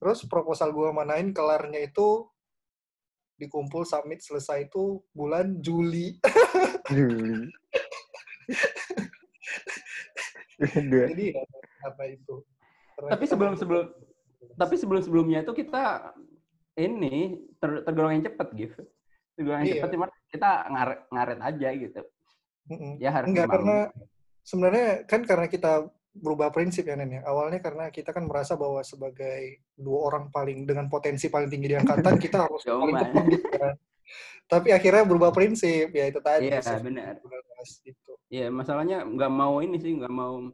Terus 0.00 0.24
proposal 0.24 0.72
gue 0.72 0.88
manain 0.88 1.28
kelarnya 1.32 1.84
itu 1.84 2.24
dikumpul 3.36 3.84
submit 3.84 4.24
selesai 4.24 4.72
itu 4.72 5.04
bulan 5.12 5.60
Juli. 5.60 6.16
Juli. 6.88 7.48
Jadi 10.80 11.26
ya, 11.36 11.44
karena 11.80 12.04
itu. 12.12 12.34
Karena 12.98 13.10
tapi 13.14 13.24
sebelum 13.30 13.52
sebelum 13.54 13.84
tapi 14.58 14.74
sebelum 14.74 15.02
sebelumnya 15.02 15.38
itu 15.42 15.52
kita 15.54 16.14
ini 16.78 17.42
ter, 17.58 17.82
tergolong 17.82 18.14
yang 18.18 18.26
cepet 18.26 18.48
gitu 18.54 18.80
tergolong 19.34 19.62
yang 19.62 19.70
Iya. 19.70 19.74
cepet 19.82 19.90
cuma 19.98 20.06
kita 20.30 20.50
ngaret, 20.70 21.00
ngaret 21.10 21.38
aja 21.42 21.68
gitu 21.74 22.00
Mm-mm. 22.70 22.92
ya 23.02 23.10
harus 23.14 23.28
Enggak, 23.30 23.46
karena 23.50 23.76
sebenarnya 24.46 24.88
kan 25.06 25.20
karena 25.26 25.46
kita 25.46 25.72
berubah 26.18 26.50
prinsip 26.50 26.84
ya 26.84 26.98
Nen 26.98 27.20
ya. 27.20 27.20
Awalnya 27.24 27.62
karena 27.62 27.88
kita 27.94 28.10
kan 28.10 28.26
merasa 28.26 28.58
bahwa 28.58 28.82
sebagai 28.82 29.62
dua 29.78 30.10
orang 30.10 30.34
paling 30.34 30.66
dengan 30.66 30.90
potensi 30.90 31.30
paling 31.30 31.48
tinggi 31.48 31.72
di 31.72 31.76
angkatan 31.78 32.18
kita 32.24 32.44
harus 32.44 32.62
paling 32.66 32.96
depan 32.98 33.24
gitu 33.30 33.48
kan. 33.54 33.74
Tapi 34.48 34.68
akhirnya 34.72 35.04
berubah 35.04 35.30
prinsip 35.30 35.92
ya 35.94 36.08
itu 36.10 36.18
tadi. 36.18 36.50
Iya, 36.50 36.60
benar. 36.80 37.20
Gitu. 37.84 38.12
ya 38.28 38.52
masalahnya 38.52 39.02
nggak 39.02 39.32
mau 39.32 39.58
ini 39.64 39.80
sih 39.80 39.96
nggak 39.98 40.12
mau 40.12 40.52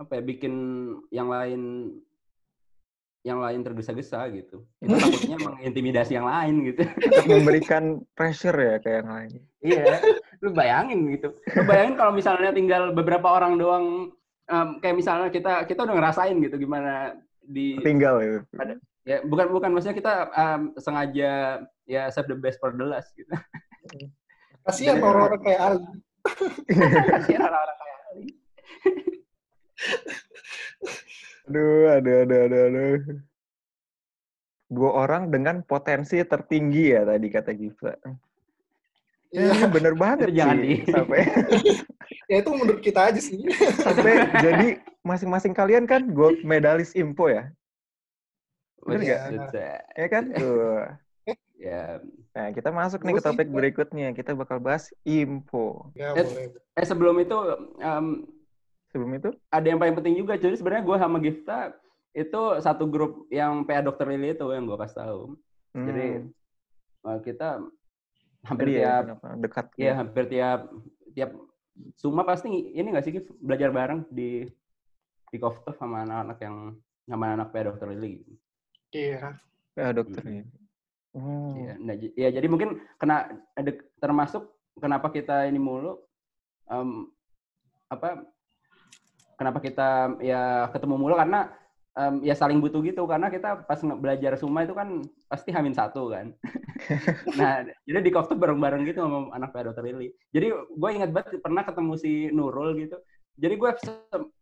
apa 0.00 0.16
ya 0.16 0.22
bikin 0.24 0.54
yang 1.12 1.28
lain 1.28 1.92
yang 3.20 3.36
lain 3.36 3.60
tergesa-gesa 3.60 4.32
gitu 4.32 4.64
itu 4.80 4.96
takutnya 5.04 5.36
mengintimidasi 5.36 6.16
yang 6.16 6.24
lain 6.24 6.72
gitu 6.72 6.88
memberikan 7.28 8.00
pressure 8.16 8.56
ya 8.56 8.80
ke 8.80 8.88
yang 8.96 9.08
lain. 9.12 9.30
iya 9.60 10.00
lu 10.40 10.56
bayangin 10.56 11.04
gitu 11.12 11.36
lu 11.36 11.62
bayangin 11.68 12.00
kalau 12.00 12.16
misalnya 12.16 12.48
tinggal 12.48 12.96
beberapa 12.96 13.28
orang 13.28 13.60
doang 13.60 14.08
em, 14.48 14.68
kayak 14.80 14.96
misalnya 14.96 15.28
kita 15.28 15.68
kita 15.68 15.84
udah 15.84 15.94
ngerasain 16.00 16.40
gitu 16.40 16.56
gimana 16.56 17.12
di 17.44 17.76
Tinggal 17.84 18.24
ya. 18.24 18.40
ya 19.04 19.16
bukan 19.28 19.52
bukan 19.52 19.68
maksudnya 19.76 20.00
kita 20.00 20.12
em, 20.32 20.72
sengaja 20.80 21.60
ya 21.84 22.08
save 22.08 22.32
the 22.32 22.38
best 22.40 22.56
for 22.56 22.72
the 22.72 22.86
last 22.88 23.12
gitu 23.12 23.28
Kasihan 24.60 24.96
Iya. 25.00 25.04
orang-orang 25.04 25.40
kayak 25.40 25.60
Ali. 25.60 25.80
kasihan 27.16 27.40
orang-orang 27.48 27.78
kayak 27.80 27.98
Ali. 28.12 28.28
Aduh, 31.48 31.90
aduh, 31.90 32.14
aduh, 32.24 32.38
aduh, 32.46 32.62
aduh. 32.68 32.98
Dua 34.70 34.90
orang 34.94 35.34
dengan 35.34 35.66
potensi 35.66 36.22
tertinggi 36.22 36.94
ya 36.94 37.02
tadi 37.02 37.26
kata 37.26 37.50
Gifta. 37.52 37.94
Ya, 39.30 39.46
Iya. 39.50 39.62
ini 39.62 39.66
bener 39.70 39.94
banget 39.94 40.30
jangan 40.34 40.58
sih. 40.58 40.78
di- 40.82 40.90
Sampai, 40.90 41.18
Ya 42.30 42.36
itu 42.42 42.50
menurut 42.54 42.82
kita 42.82 43.10
aja 43.10 43.18
sih. 43.18 43.42
sampai 43.82 44.14
jadi 44.38 44.68
masing-masing 45.02 45.54
kalian 45.54 45.86
kan 45.86 46.10
gold 46.10 46.38
medalis 46.42 46.94
info 46.94 47.26
ya. 47.26 47.50
Bener 48.82 49.00
nggak? 49.02 49.20
Betul. 49.30 49.66
Ya 49.94 50.06
kan? 50.06 50.24
Tuh. 50.34 50.82
ya 51.66 51.82
Nah, 52.30 52.54
kita 52.54 52.70
masuk 52.70 53.02
nih 53.02 53.18
ke 53.18 53.22
topik 53.22 53.48
berikutnya. 53.50 54.14
Kita 54.14 54.38
bakal 54.38 54.62
bahas 54.62 54.94
info. 55.02 55.90
Ya 55.98 56.14
Eh, 56.14 56.22
boleh. 56.22 56.46
eh 56.78 56.86
sebelum 56.86 57.18
itu 57.18 57.34
em, 57.76 58.06
Sebelum 58.90 59.12
itu, 59.14 59.30
ada 59.54 59.66
yang 59.66 59.78
paling 59.78 59.94
penting 59.94 60.18
juga 60.18 60.34
jadi 60.34 60.58
sebenarnya 60.58 60.82
gue 60.82 60.96
sama 60.98 61.16
Gifta 61.22 61.58
itu 62.10 62.42
satu 62.58 62.90
grup 62.90 63.30
yang 63.30 63.62
PA 63.62 63.86
Dokter 63.86 64.10
Lili 64.10 64.34
itu 64.34 64.42
yang 64.50 64.66
gue 64.66 64.74
kasih 64.74 64.98
tahu 64.98 65.22
jadi 65.70 66.06
hmm, 66.26 67.06
eh, 67.06 67.18
kita 67.22 67.48
hampir 68.42 68.66
tadi 68.66 68.74
ya, 68.74 68.82
tiap 68.82 69.02
kenapa? 69.06 69.28
dekat. 69.38 69.66
ya 69.78 69.92
hampir 69.94 70.24
tiap 70.26 70.60
tiap 71.14 71.30
Suma 71.94 72.26
pasti 72.26 72.50
ini 72.50 72.90
nggak 72.90 73.04
sih 73.06 73.14
Gif 73.14 73.30
belajar 73.38 73.70
bareng 73.70 74.10
di 74.10 74.42
di 75.30 75.36
Koftov 75.38 75.78
sama 75.78 76.02
anak-anak 76.02 76.38
yang 76.42 76.56
sama 77.06 77.26
anak 77.30 77.54
PA 77.54 77.70
Dokter 77.70 77.86
Lili 77.94 78.26
Iya. 78.90 79.38
Ya, 79.78 79.94
dokter 79.94 80.22
ya. 80.26 80.42
Oh. 81.14 81.54
Ya, 81.58 81.74
nah, 81.78 81.94
ya 81.94 82.28
jadi 82.30 82.46
mungkin 82.46 82.82
kena 82.98 83.30
ada 83.54 83.70
termasuk 84.02 84.50
kenapa 84.78 85.10
kita 85.10 85.46
ini 85.46 85.58
mulu 85.58 85.98
em, 86.70 87.10
apa 87.90 88.26
kenapa 89.40 89.64
kita 89.64 90.20
ya 90.20 90.68
ketemu 90.68 91.00
mulu 91.00 91.16
karena 91.16 91.48
em, 91.96 92.20
ya 92.20 92.36
saling 92.36 92.60
butuh 92.60 92.84
gitu 92.84 93.08
karena 93.08 93.32
kita 93.32 93.64
pas 93.64 93.80
belajar 93.80 94.36
Suma 94.36 94.68
itu 94.68 94.76
kan 94.76 95.00
pasti 95.32 95.48
hamin 95.48 95.72
satu 95.72 96.12
kan. 96.12 96.36
nah 97.40 97.64
jadi 97.88 98.04
di 98.04 98.12
Koftov 98.12 98.36
bareng-bareng 98.36 98.84
gitu 98.84 99.00
sama 99.00 99.32
anak 99.32 99.56
Dokter 99.56 99.88
Lili. 99.88 100.12
Jadi 100.36 100.52
gue 100.52 100.90
ingat 100.92 101.08
banget 101.08 101.40
pernah 101.40 101.64
ketemu 101.64 101.92
si 101.96 102.28
Nurul 102.28 102.76
gitu. 102.76 103.00
Jadi 103.40 103.54
gue 103.56 103.70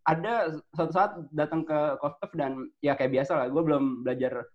ada 0.03 0.59
suatu 0.75 0.91
saat 0.91 1.13
datang 1.31 1.63
ke 1.63 1.79
Koftov 2.03 2.35
dan 2.35 2.67
ya 2.83 2.99
kayak 2.99 3.23
biasa 3.23 3.39
lah 3.39 3.47
gue 3.47 3.63
belum 3.63 4.03
belajar 4.03 4.51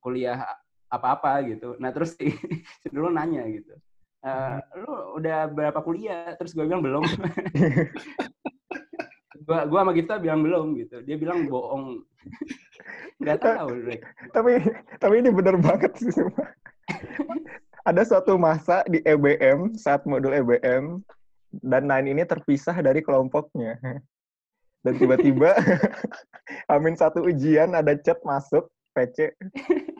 kuliah 0.00 0.40
apa-apa 0.88 1.44
gitu. 1.44 1.76
Nah 1.76 1.92
terus 1.92 2.16
si, 2.16 2.32
si 2.80 2.86
dulu 2.88 3.12
nanya 3.12 3.44
gitu, 3.52 3.76
"Eh, 4.24 4.56
lu 4.80 5.20
udah 5.20 5.50
berapa 5.52 5.84
kuliah? 5.84 6.32
Terus 6.40 6.56
gue 6.56 6.64
bilang 6.64 6.80
belum. 6.80 7.04
gua 9.46 9.64
gua 9.70 9.80
sama 9.86 9.92
Gifta 9.94 10.18
bilang 10.18 10.42
belum 10.42 10.74
gitu. 10.76 11.00
Dia 11.06 11.16
bilang 11.16 11.46
bohong. 11.46 12.02
Gak 13.24 13.40
tahu. 13.40 13.68
Rick. 13.86 14.04
tapi 14.34 14.60
tapi 15.00 15.14
ini 15.24 15.30
bener 15.32 15.56
banget 15.56 15.94
sih 15.96 16.12
semua. 16.12 16.52
Ada 17.86 18.02
suatu 18.02 18.34
masa 18.36 18.82
di 18.90 18.98
EBM 19.06 19.78
saat 19.78 20.02
modul 20.04 20.34
EBM 20.34 21.00
dan 21.62 21.86
Nine 21.86 22.12
ini 22.12 22.22
terpisah 22.26 22.74
dari 22.82 23.00
kelompoknya. 23.00 23.78
Dan 24.82 24.94
tiba-tiba 24.98 25.54
Amin 26.74 26.98
satu 26.98 27.26
ujian 27.26 27.74
ada 27.74 27.94
chat 27.98 28.18
masuk 28.26 28.70
PC. 28.94 29.34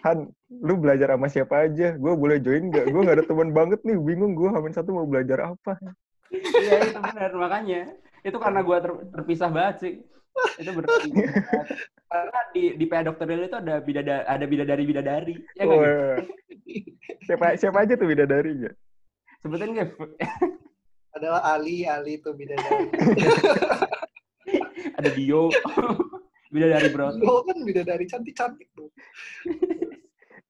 Han, 0.07 0.31
lu 0.51 0.79
belajar 0.79 1.15
sama 1.15 1.27
siapa 1.27 1.67
aja? 1.69 1.99
Gue 1.99 2.15
boleh 2.15 2.39
join 2.39 2.71
nggak? 2.71 2.87
Gue 2.91 3.01
nggak 3.03 3.17
ada 3.23 3.27
teman 3.27 3.51
banget 3.51 3.81
nih, 3.83 3.99
bingung 3.99 4.39
gue 4.39 4.51
Amin 4.51 4.73
satu 4.73 4.95
mau 4.95 5.05
belajar 5.05 5.55
apa? 5.55 5.77
Iya 6.63 6.77
itu 6.89 7.01
benar 7.01 7.31
makanya. 7.37 7.81
Itu 8.25 8.39
karena 8.41 8.61
gua 8.65 8.79
ter- 8.81 9.07
terpisah 9.13 9.51
banget 9.53 9.77
sih. 9.83 9.95
Itu 10.61 10.71
berarti 10.73 11.11
karena 12.13 12.41
di 12.55 12.63
di 12.79 12.85
PA 12.87 13.03
Dokter 13.03 13.27
itu 13.29 13.57
ada 13.57 13.83
bidada 13.83 14.25
ada 14.25 14.45
bidadari 14.47 14.85
bidadari. 14.87 15.35
Ya? 15.59 15.65
Wah. 15.67 16.17
siapa 17.27 17.59
siapa 17.59 17.79
aja 17.83 17.99
tuh 17.99 18.09
bidadarinya? 18.09 18.71
Sebutin 19.43 19.75
Gif. 19.75 19.93
Adalah 21.17 21.43
Ali, 21.57 21.89
Ali 21.89 22.21
itu 22.21 22.31
bidadari. 22.37 22.93
Ada 25.01 25.11
Dio. 25.17 25.49
bidadari 26.53 26.89
bro. 26.93 27.17
Lo 27.21 27.45
kan 27.45 27.57
bidadari 27.65 28.05
cantik-cantik 28.05 28.69
tuh. 28.77 28.89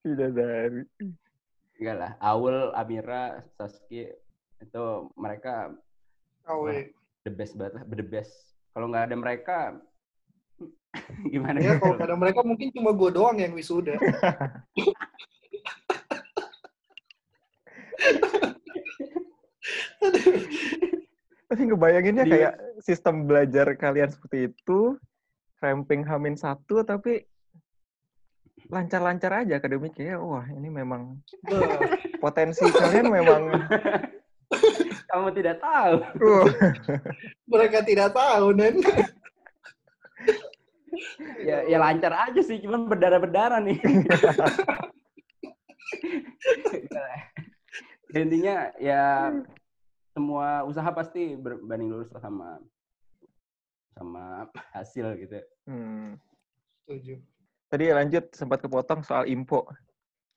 Bidadari. 0.02 0.82
Enggak 1.76 1.96
lah, 1.98 2.12
Aul, 2.24 2.72
Amira, 2.72 3.42
Saski 3.58 4.08
itu 4.56 4.86
mereka 5.18 5.74
Awe. 6.46 6.94
the 7.26 7.32
best 7.34 7.58
banget 7.58 7.74
lah, 7.74 7.82
the 7.90 8.06
best. 8.06 8.32
Kalau 8.70 8.86
nggak 8.86 9.10
ada 9.10 9.16
mereka, 9.18 9.58
gimana? 11.32 11.58
Ya 11.58 11.74
kalau 11.82 11.98
nggak 11.98 12.08
ada 12.08 12.18
mereka 12.18 12.40
mungkin 12.46 12.70
cuma 12.70 12.94
gue 12.94 13.10
doang 13.10 13.36
yang 13.42 13.50
wisuda. 13.52 13.98
Tapi 21.46 21.62
ngebayanginnya 21.66 22.24
Di- 22.26 22.32
kayak 22.36 22.54
sistem 22.82 23.26
belajar 23.26 23.74
kalian 23.78 24.10
seperti 24.10 24.50
itu, 24.50 24.98
ramping 25.62 26.02
hamin 26.06 26.34
satu, 26.38 26.82
tapi 26.82 27.22
lancar-lancar 28.66 29.46
aja 29.46 29.58
akademiknya. 29.58 30.18
Wah, 30.18 30.46
ini 30.50 30.68
memang 30.70 31.22
potensi 32.18 32.66
kalian 32.66 33.10
memang. 33.10 33.42
Kamu 35.16 35.32
tidak 35.32 35.64
tahu. 35.64 35.96
Wah, 36.20 36.44
mereka 37.56 37.80
tidak 37.88 38.12
tahu, 38.12 38.52
Nen. 38.52 38.84
Ya, 41.40 41.64
ya 41.64 41.80
lancar 41.80 42.12
aja 42.12 42.40
sih, 42.44 42.60
cuman 42.60 42.84
berdarah-berdarah 42.84 43.64
nih. 43.64 43.80
Ya, 48.12 48.20
intinya 48.28 48.56
ya 48.76 49.32
semua 50.12 50.68
usaha 50.68 50.92
pasti 50.92 51.32
berbanding 51.32 51.96
lurus 51.96 52.12
sama 52.20 52.60
sama 53.96 54.52
hasil 54.76 55.16
gitu. 55.16 55.40
hmm. 55.64 56.20
Setuju. 56.84 57.24
Tadi 57.72 57.84
lanjut 57.88 58.24
sempat 58.36 58.60
kepotong 58.60 59.00
soal 59.00 59.24
info. 59.24 59.64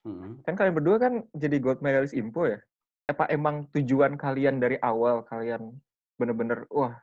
Hmm. 0.08 0.40
Kan 0.48 0.56
kalian 0.56 0.72
berdua 0.80 1.04
kan 1.04 1.28
jadi 1.36 1.60
gold 1.60 1.84
medalist 1.84 2.16
info 2.16 2.48
ya? 2.48 2.64
Apa 3.10 3.26
emang 3.28 3.66
tujuan 3.74 4.14
kalian 4.14 4.62
dari 4.62 4.78
awal 4.78 5.26
kalian 5.26 5.74
bener-bener 6.16 6.70
wah 6.70 6.94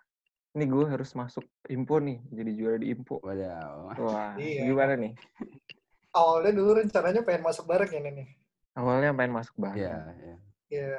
ini 0.55 0.65
gue 0.65 0.87
harus 0.87 1.11
masuk 1.13 1.43
info 1.67 1.99
nih 1.99 2.23
jadi 2.31 2.51
juara 2.55 2.77
di 2.79 2.89
info 2.89 3.19
Waduh. 3.19 3.99
wah 3.99 4.33
Iya. 4.39 4.63
gimana 4.65 4.95
nih 4.95 5.13
Awalnya 6.13 6.53
dulu 6.55 6.71
rencananya 6.81 7.21
pengen 7.21 7.45
masuk 7.45 7.67
bareng 7.67 7.91
ya 7.91 8.01
nih. 8.01 8.29
awalnya 8.73 9.13
main 9.13 9.29
masuk 9.29 9.53
bareng 9.55 9.77
Iya, 9.77 9.97
iya. 10.17 10.37
Iya. 10.67 10.97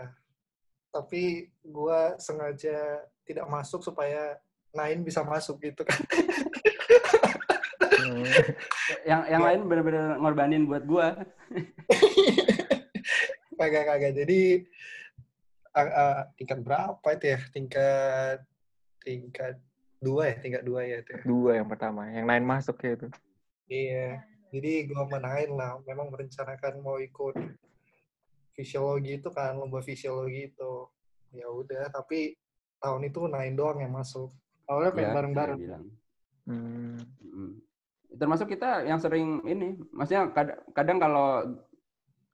Tapi 0.88 1.24
gua 1.64 2.14
sengaja 2.18 2.78
tidak 3.24 3.48
masuk 3.48 3.82
supaya 3.82 4.38
Nain 4.70 5.02
bisa 5.02 5.26
masuk 5.26 5.58
gitu 5.60 5.82
kan. 5.82 5.98
Hmm. 7.98 8.24
Yang 9.04 9.22
yang 9.28 9.42
Iya. 9.42 9.48
lain 9.50 9.62
benar-benar 9.66 10.06
ngorbanin 10.18 10.64
buat 10.64 10.84
gua. 10.86 11.08
kagak 13.58 13.86
kagak. 13.90 14.14
Jadi 14.14 14.70
ah, 15.74 15.90
ah, 15.90 16.18
tingkat 16.38 16.60
berapa 16.62 17.08
itu 17.18 17.26
ya? 17.34 17.40
Tingkat 17.52 18.38
tingkat 19.02 19.56
dua 19.98 20.30
ya, 20.32 20.36
tingkat 20.40 20.64
dua 20.64 20.80
ya 20.86 20.98
itu. 21.02 21.12
ya. 21.12 21.22
dua 21.26 21.52
yang 21.58 21.68
pertama 21.68 22.06
yang 22.14 22.30
lain 22.30 22.46
masuk 22.46 22.78
ya 22.86 22.94
itu 22.94 23.08
Iya. 23.68 24.24
Jadi 24.48 24.88
gua 24.88 25.04
menain 25.12 25.52
lah. 25.52 25.76
Memang 25.84 26.08
merencanakan 26.08 26.80
mau 26.80 27.04
ikut 27.04 27.36
fisiologi 28.56 29.20
itu 29.20 29.30
kan, 29.30 29.60
lomba 29.60 29.84
fisiologi 29.84 30.56
itu. 30.56 30.88
Ya 31.36 31.52
udah, 31.52 31.92
tapi 31.92 32.40
tahun 32.80 33.12
itu 33.12 33.28
Nain 33.28 33.60
doang 33.60 33.84
yang 33.84 33.92
masuk. 33.92 34.32
Awalnya 34.72 34.92
pengen 34.96 35.08
Ya, 35.08 35.16
bareng-bareng. 35.16 35.60
Hmm. 36.48 36.96
Mm. 37.20 37.54
Termasuk 38.16 38.48
kita 38.56 38.88
yang 38.88 39.04
sering 39.04 39.44
ini, 39.44 39.76
maksudnya 39.92 40.32
kad- 40.32 40.64
kadang 40.72 40.98
kalau 40.98 41.44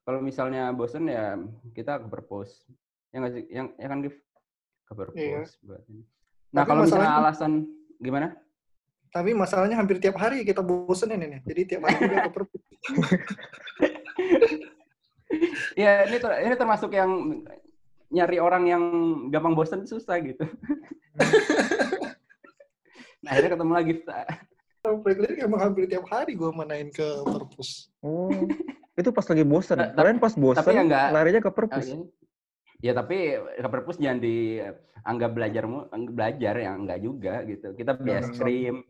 kalau 0.03 0.19
misalnya 0.19 0.71
bosen 0.75 1.07
ya 1.07 1.39
kita 1.71 2.03
ke 2.03 2.07
perpus. 2.11 2.67
Yang 3.15 3.19
nggak 3.23 3.33
sih? 3.33 3.43
Yang 3.51 3.67
ya 3.79 3.87
kan 3.87 3.99
Gif? 4.03 4.15
ke 4.83 4.93
perpus 4.99 5.15
Iya. 5.15 5.41
buat 5.63 5.83
ini. 5.87 6.03
Nah, 6.53 6.61
Tapi 6.61 6.69
kalau 6.69 6.81
misalnya 6.83 7.11
alasan 7.23 7.51
gimana? 8.03 8.27
Tapi 9.13 9.31
masalahnya 9.31 9.77
hampir 9.79 9.97
tiap 10.03 10.19
hari 10.19 10.43
kita 10.43 10.59
bosenin 10.59 11.23
ini. 11.23 11.37
Jadi 11.47 11.61
tiap 11.69 11.87
hari 11.87 11.95
juga 12.03 12.17
ke 12.27 12.31
perpus. 12.35 12.61
Ya, 15.73 16.05
ini 16.05 16.17
ter- 16.21 16.41
ini 16.45 16.53
termasuk 16.53 16.93
yang 16.93 17.09
nyari 18.13 18.37
orang 18.37 18.63
yang 18.69 18.83
gampang 19.33 19.57
bosen 19.57 19.81
susah 19.89 20.21
gitu. 20.21 20.45
nah, 23.25 23.33
akhirnya 23.33 23.57
ketemu 23.57 23.71
lagi. 23.73 23.93
Praktik 24.83 25.39
emang 25.41 25.61
hampir 25.63 25.89
tiap 25.89 26.05
hari 26.11 26.37
gue 26.37 26.51
main 26.53 26.91
ke 26.93 27.07
perpus. 27.23 27.89
oh 28.03 28.29
itu 28.93 29.09
pas 29.09 29.25
lagi 29.25 29.43
bosen 29.43 29.77
Nah, 29.77 29.89
kalian 29.91 30.17
pas 30.17 30.33
bosen 30.33 30.61
tapi 30.61 30.77
ya 30.77 30.83
nggak- 30.85 31.09
larinya 31.11 31.41
ke 31.41 31.51
perpus. 31.51 31.87
Ya 32.83 32.91
tapi 32.91 33.17
ke 33.39 33.67
perpus 33.67 33.97
jangan 33.97 34.19
dianggap 34.19 35.31
belajar 35.31 35.63
belajar 36.11 36.53
ya 36.55 36.71
enggak 36.73 36.99
juga 36.99 37.41
gitu. 37.47 37.73
Kita 37.73 37.95
beli 37.95 38.13
es 38.13 38.29
krim, 38.29 38.83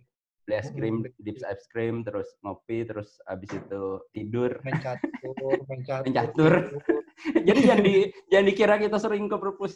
beli 0.44 0.56
es 0.58 0.70
krim, 0.72 0.96
Hmm. 1.00 1.14
dips 1.22 1.44
es 1.46 1.62
krim, 1.70 2.02
terus 2.02 2.28
ngopi, 2.42 2.84
terus 2.84 3.22
abis 3.24 3.54
itu 3.54 3.84
tidur. 4.12 4.60
Main 4.62 4.82
catur, 4.82 5.38
main 5.70 5.82
catur. 5.82 6.04
Main 6.10 6.14
catur. 6.14 6.54
tidur. 6.68 6.84
Jadi 7.48 7.60
jangan 7.64 7.84
di 7.86 7.96
jangan 8.28 8.46
dikira 8.46 8.76
kita 8.76 8.98
sering 8.98 9.30
ke 9.30 9.38
perpus 9.38 9.74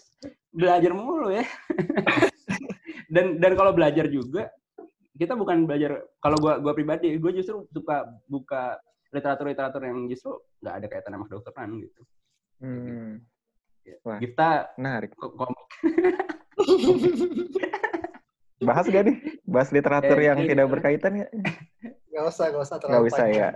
belajar 0.49 0.91
mulu 0.91 1.31
ya. 1.31 1.45
dan 3.13 3.39
dan 3.39 3.55
kalau 3.55 3.71
belajar 3.71 4.09
juga 4.09 4.51
kita 5.13 5.33
bukan 5.33 5.63
belajar 5.63 6.03
kalau 6.19 6.35
gua 6.35 6.59
gua 6.59 6.73
pribadi 6.73 7.15
gue 7.15 7.31
justru 7.33 7.63
suka 7.71 8.05
buka 8.27 8.75
literatur 9.17 9.45
literatur 9.49 9.81
yang 9.81 10.05
justru 10.05 10.37
nggak 10.61 10.75
ada 10.77 10.87
kaitan 10.87 11.11
sama 11.17 11.25
kedokteran 11.25 11.69
gitu. 11.81 12.01
Hmm. 12.61 13.25
Wah. 14.03 14.19
Kita 14.19 14.75
menarik 14.77 15.15
ko- 15.15 15.31
komik 15.33 15.63
bahas 18.57 18.89
gak 18.89 19.03
nih 19.05 19.17
bahas 19.45 19.69
literatur 19.69 20.17
Eh, 20.17 20.25
yang 20.27 20.37
eh, 20.41 20.49
tidak 20.49 20.65
gitu. 20.65 20.73
berkaitan 20.75 21.13
ya 21.23 21.27
Gak 22.17 22.23
usah, 22.25 22.45
gak 22.49 22.63
usah 22.65 22.75
nggak 22.75 22.89
terlalu 22.89 23.07
usah 23.07 23.27
ya 23.29 23.49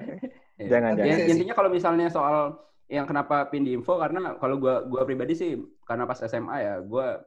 Ya. 0.62 0.78
jangan 0.78 0.94
Ya, 0.94 1.18
jangan 1.18 1.30
intinya 1.34 1.56
kalau 1.58 1.70
misalnya 1.74 2.08
soal 2.14 2.54
yang 2.86 3.10
kenapa 3.10 3.50
pin 3.50 3.66
di 3.66 3.74
info 3.74 3.98
karena 3.98 4.38
kalau 4.38 4.62
gua 4.62 4.86
gua 4.86 5.02
pribadi 5.04 5.34
sih 5.34 5.58
karena 5.90 6.06
pas 6.06 6.22
SMA 6.22 6.54
ya 6.62 6.74
gua 6.86 7.18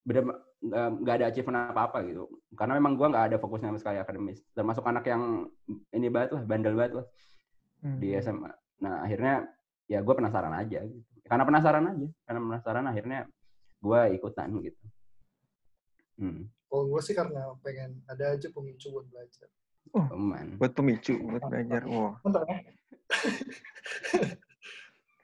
bener 0.00 0.24
nggak 0.64 0.86
nggak 1.04 1.14
ada 1.20 1.26
achievement 1.28 1.76
apa 1.76 1.92
apa 1.92 1.98
gitu 2.08 2.24
karena 2.56 2.80
memang 2.80 2.96
gua 2.96 3.12
nggak 3.12 3.24
ada 3.28 3.36
fokusnya 3.36 3.68
sama 3.68 3.80
sekali 3.84 4.00
akademis 4.00 4.40
termasuk 4.56 4.80
anak 4.88 5.04
yang 5.04 5.44
ini 5.92 6.08
banget 6.08 6.40
lah 6.40 6.42
bandel 6.48 6.72
banget 6.72 6.92
lah 6.96 7.06
di 7.80 8.12
Hmm. 8.12 8.20
SMA 8.20 8.52
nah 8.80 9.04
akhirnya 9.04 9.44
ya 9.84 10.00
gua 10.00 10.14
penasaran 10.16 10.52
aja 10.54 10.80
gitu. 10.84 11.04
Karena 11.24 11.44
penasaran 11.44 11.84
aja 11.86 12.06
karena 12.24 12.40
penasaran 12.42 12.86
akhirnya 12.86 13.20
gua 13.78 14.08
ikutan 14.08 14.50
gitu. 14.60 14.84
Hmm, 16.20 16.52
Kalau 16.68 16.84
gue 16.86 17.00
sih 17.00 17.16
karena 17.16 17.48
pengen 17.64 18.04
ada 18.04 18.36
aja 18.36 18.48
pemicu 18.52 18.92
buat 18.92 19.08
belajar. 19.08 19.48
teman 19.90 20.54
buat 20.60 20.72
pemicu 20.76 21.16
buat 21.18 21.40
belajar. 21.48 21.82
Wah. 21.88 22.14
Bentar 22.20 22.44
ya. 22.44 22.58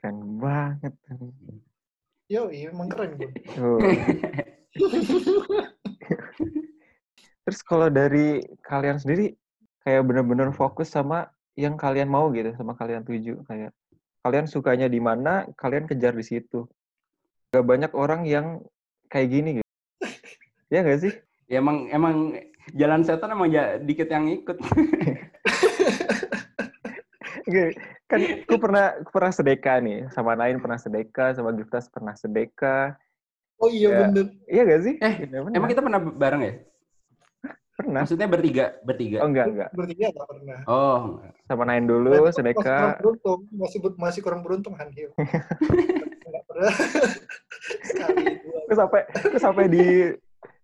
keren 0.01 0.19
banget 0.40 0.95
Yo, 2.27 2.51
iya 2.51 2.75
emang 2.75 2.88
keren 2.90 3.14
gue. 3.14 3.31
Terus 7.47 7.61
kalau 7.62 7.87
dari 7.87 8.42
kalian 8.66 8.99
sendiri 8.99 9.37
kayak 9.87 10.03
bener-bener 10.03 10.51
fokus 10.51 10.90
sama 10.90 11.31
yang 11.57 11.75
kalian 11.75 12.07
mau 12.07 12.29
gitu 12.31 12.53
sama 12.55 12.77
kalian 12.77 13.03
tuju 13.03 13.40
kayak 13.49 13.73
kalian 14.21 14.45
sukanya 14.45 14.87
di 14.87 15.01
mana 15.01 15.49
kalian 15.57 15.88
kejar 15.88 16.12
di 16.12 16.23
situ 16.23 16.69
gak 17.51 17.64
banyak 17.64 17.92
orang 17.97 18.29
yang 18.29 18.61
kayak 19.09 19.29
gini 19.33 19.51
gitu 19.59 19.71
ya 20.73 20.85
gak 20.85 21.01
sih 21.01 21.12
ya 21.49 21.59
emang 21.59 21.88
emang 21.88 22.14
jalan 22.77 23.01
setan 23.03 23.33
emang 23.33 23.49
ya 23.49 23.81
dikit 23.81 24.11
yang 24.11 24.29
ikut 24.29 24.59
Oke, 27.47 27.64
kan 28.11 28.21
aku 28.45 28.57
pernah 28.59 28.85
aku 29.01 29.11
pernah 29.14 29.33
sedekah 29.33 29.77
nih 29.79 29.99
sama 30.11 30.35
Nain 30.35 30.59
pernah 30.59 30.77
sedekah 30.77 31.33
sama 31.33 31.55
Giftas 31.55 31.88
pernah 31.88 32.12
sedekah 32.14 32.99
Oh 33.57 33.73
iya 33.73 33.88
Ya. 33.88 33.99
bener. 34.05 34.27
iya 34.45 34.62
gak 34.69 34.83
sih 34.85 34.95
Eh, 35.01 35.14
benar. 35.25 35.55
emang 35.57 35.71
kita 35.73 35.81
pernah 35.81 36.01
bareng 36.03 36.42
ya 36.45 36.55
pernah 37.77 38.01
maksudnya 38.03 38.25
bertiga 38.27 38.67
bertiga 38.83 39.21
oh 39.21 39.29
enggak 39.29 39.47
enggak 39.53 39.71
Bertiga 39.77 40.07
gak 40.11 40.27
pernah. 40.27 40.59
oh 40.67 41.01
sama 41.45 41.62
Nain 41.69 41.85
dulu 41.85 42.09
masih 42.25 42.43
kurang 42.57 42.97
beruntung, 42.99 43.41
masih 43.53 43.79
ber- 43.79 43.99
masih 44.01 44.21
kurang 44.25 44.41
beruntung 44.43 44.75
Hanhil. 44.75 45.12
Enggak 46.27 46.43
pernah. 46.49 46.73
Sekali 47.85 48.23
dua. 48.43 48.59
aku 48.67 48.75
sampai 48.75 49.01
aku 49.07 49.37
sampai 49.39 49.65
di 49.69 49.85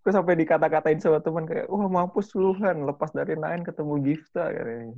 aku 0.03 0.11
sampai 0.11 0.35
dikata-katain 0.35 0.99
sama 0.99 1.23
teman 1.23 1.47
kayak 1.47 1.71
wah 1.71 1.87
mampus 1.87 2.35
lu 2.35 2.51
Han 2.59 2.83
lepas 2.83 3.13
dari 3.13 3.39
Nain 3.39 3.63
ketemu 3.63 3.95
Gifta 4.03 4.51
katanya. 4.51 4.97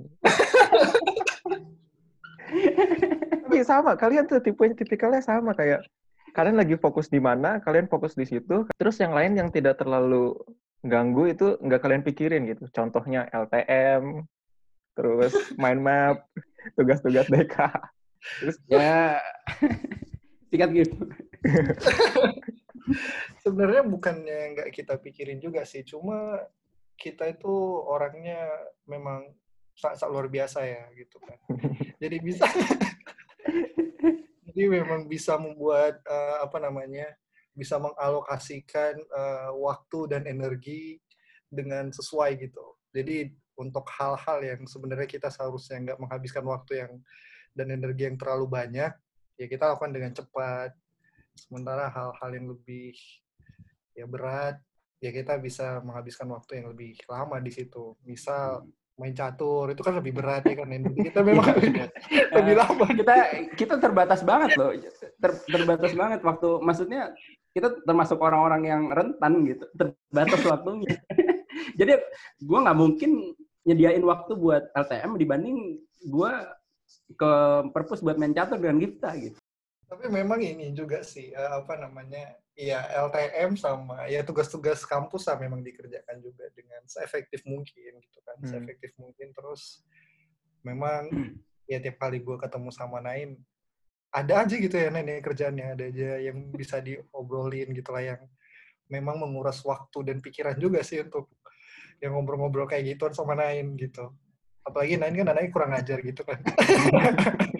tapi 3.44 3.61
sama 3.62 3.92
kalian 3.94 4.24
tuh 4.24 4.40
tipe 4.40 4.62
tipikalnya 4.74 5.20
sama 5.20 5.53
kayak 5.53 5.85
kalian 6.33 6.59
lagi 6.59 6.74
fokus 6.74 7.07
di 7.07 7.20
mana 7.20 7.61
kalian 7.61 7.87
fokus 7.87 8.14
di 8.14 8.27
situ 8.27 8.66
terus 8.74 8.96
yang 8.98 9.14
lain 9.14 9.37
yang 9.37 9.48
tidak 9.50 9.79
terlalu 9.79 10.35
ganggu 10.84 11.32
itu 11.32 11.56
nggak 11.58 11.80
kalian 11.80 12.04
pikirin 12.04 12.44
gitu 12.44 12.68
contohnya 12.70 13.26
LTM 13.32 14.28
terus 14.94 15.32
mind 15.56 15.80
map 15.80 16.28
tugas-tugas 16.76 17.26
DK 17.26 17.56
terus 18.40 18.56
ya 18.68 19.18
sikat 20.52 20.70
gitu 20.70 20.96
Sebenarnya 23.40 23.82
bukannya 23.84 24.40
nggak 24.56 24.68
kita 24.72 25.00
pikirin 25.00 25.40
juga 25.40 25.64
sih, 25.64 25.84
cuma 25.84 26.36
kita 27.00 27.32
itu 27.32 27.52
orangnya 27.84 28.48
memang 28.84 29.32
sangat 29.74 30.06
luar 30.06 30.28
biasa 30.28 30.62
ya 30.68 30.84
gitu 30.94 31.16
kan. 31.24 31.38
Jadi 31.98 32.16
bisa 32.20 32.44
jadi 34.48 34.62
memang 34.68 35.08
bisa 35.08 35.40
membuat 35.40 36.00
eh, 36.04 36.36
apa 36.44 36.56
namanya? 36.60 37.08
Bisa 37.54 37.78
mengalokasikan 37.78 38.98
eh, 38.98 39.50
waktu 39.56 39.98
dan 40.10 40.22
energi 40.26 40.98
dengan 41.46 41.88
sesuai 41.94 42.36
gitu. 42.42 42.76
Jadi 42.90 43.30
untuk 43.54 43.86
hal-hal 43.94 44.38
yang 44.42 44.60
sebenarnya 44.66 45.06
kita 45.06 45.30
seharusnya 45.30 45.78
nggak 45.82 45.98
menghabiskan 46.02 46.44
waktu 46.44 46.72
yang 46.86 46.92
dan 47.54 47.70
energi 47.70 48.10
yang 48.10 48.18
terlalu 48.18 48.50
banyak, 48.50 48.92
ya 49.38 49.46
kita 49.46 49.70
lakukan 49.70 49.94
dengan 49.94 50.10
cepat. 50.10 50.74
Sementara 51.34 51.86
hal-hal 51.90 52.30
yang 52.34 52.46
lebih 52.50 52.94
ya 53.94 54.06
berat, 54.10 54.58
ya 54.98 55.14
kita 55.14 55.38
bisa 55.38 55.78
menghabiskan 55.86 56.26
waktu 56.34 56.62
yang 56.62 56.74
lebih 56.74 56.98
lama 57.06 57.38
di 57.38 57.54
situ. 57.54 57.94
Misal 58.02 58.66
main 58.94 59.14
catur 59.14 59.74
itu 59.74 59.82
kan 59.82 59.94
lebih 59.98 60.14
berat 60.14 60.46
ya 60.46 60.54
kan 60.54 60.70
energi 60.78 61.10
kita 61.10 61.20
memang 61.26 61.50
lebih, 61.50 61.90
lebih 62.30 62.54
lama. 62.54 62.86
kita 62.94 63.14
kita 63.58 63.74
terbatas 63.82 64.22
banget 64.22 64.54
loh 64.54 64.70
Ter- 65.18 65.42
terbatas 65.50 65.92
banget 65.98 66.20
waktu 66.22 66.48
maksudnya 66.62 67.10
kita 67.54 67.70
termasuk 67.86 68.18
orang-orang 68.18 68.62
yang 68.66 68.82
rentan 68.90 69.46
gitu 69.46 69.64
terbatas 69.78 70.42
waktunya 70.42 70.98
jadi 71.78 72.02
gue 72.42 72.58
nggak 72.58 72.78
mungkin 72.78 73.32
nyediain 73.64 74.02
waktu 74.04 74.34
buat 74.36 74.68
LTM 74.74 75.16
dibanding 75.16 75.78
gue 76.04 76.32
ke 77.16 77.32
perpus 77.72 78.04
buat 78.04 78.18
main 78.20 78.34
catur 78.36 78.60
dengan 78.60 78.82
Gifta 78.82 79.14
gitu 79.16 79.38
Tapi 79.84 80.10
memang 80.10 80.42
ini 80.42 80.74
juga 80.74 81.04
sih 81.06 81.30
eh, 81.30 81.50
apa 81.54 81.78
namanya? 81.78 82.34
Ya 82.56 82.82
LTM 83.04 83.54
sama 83.54 84.08
ya 84.10 84.26
tugas-tugas 84.26 84.82
kampus 84.82 85.28
lah 85.30 85.38
memang 85.38 85.62
dikerjakan 85.62 86.18
juga 86.18 86.50
dengan 86.56 86.82
seefektif 86.88 87.44
mungkin 87.46 88.02
gitu 88.02 88.18
kan, 88.24 88.36
Hmm. 88.42 88.48
seefektif 88.50 88.90
mungkin 88.98 89.30
terus 89.36 89.84
memang 90.66 91.06
ya 91.70 91.78
tiap 91.78 92.00
kali 92.00 92.18
gue 92.24 92.36
ketemu 92.40 92.70
sama 92.74 92.98
Naim 93.04 93.38
ada 94.14 94.46
aja 94.46 94.55
gitu 94.55 94.77
ya 94.79 94.94
nenek 94.94 95.27
kerjaannya 95.27 95.74
ada 95.74 95.85
aja 95.90 96.11
yang 96.22 96.55
bisa 96.55 96.79
diobrolin 96.79 97.74
gitu 97.74 97.90
lah 97.90 98.14
yang 98.14 98.20
memang 98.87 99.18
menguras 99.18 99.59
waktu 99.66 100.07
dan 100.07 100.22
pikiran 100.22 100.55
juga 100.55 100.87
sih 100.87 101.03
untuk 101.03 101.35
yang 101.98 102.14
ngobrol-ngobrol 102.14 102.70
kayak 102.70 102.94
gituan 102.94 103.11
sama 103.11 103.35
Naim 103.35 103.74
gitu 103.74 104.14
apalagi 104.62 104.94
Naim 104.94 105.18
kan 105.18 105.35
anaknya 105.35 105.50
kurang 105.50 105.72
ajar 105.74 105.98
gitu 105.98 106.22
kan 106.22 106.38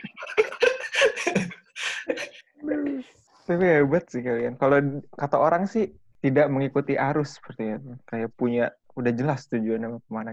Tapi 3.45 3.64
hebat 3.64 4.09
sih 4.09 4.25
kalian. 4.25 4.57
Kalau 4.57 5.05
kata 5.12 5.37
orang 5.37 5.69
sih 5.69 5.93
tidak 6.25 6.49
mengikuti 6.49 6.97
arus 6.97 7.37
seperti 7.37 7.77
itu. 7.77 7.93
Kayak 8.09 8.31
punya 8.40 8.73
udah 8.97 9.12
jelas 9.12 9.45
tujuannya 9.53 10.01
ke 10.01 10.11
mana. 10.11 10.33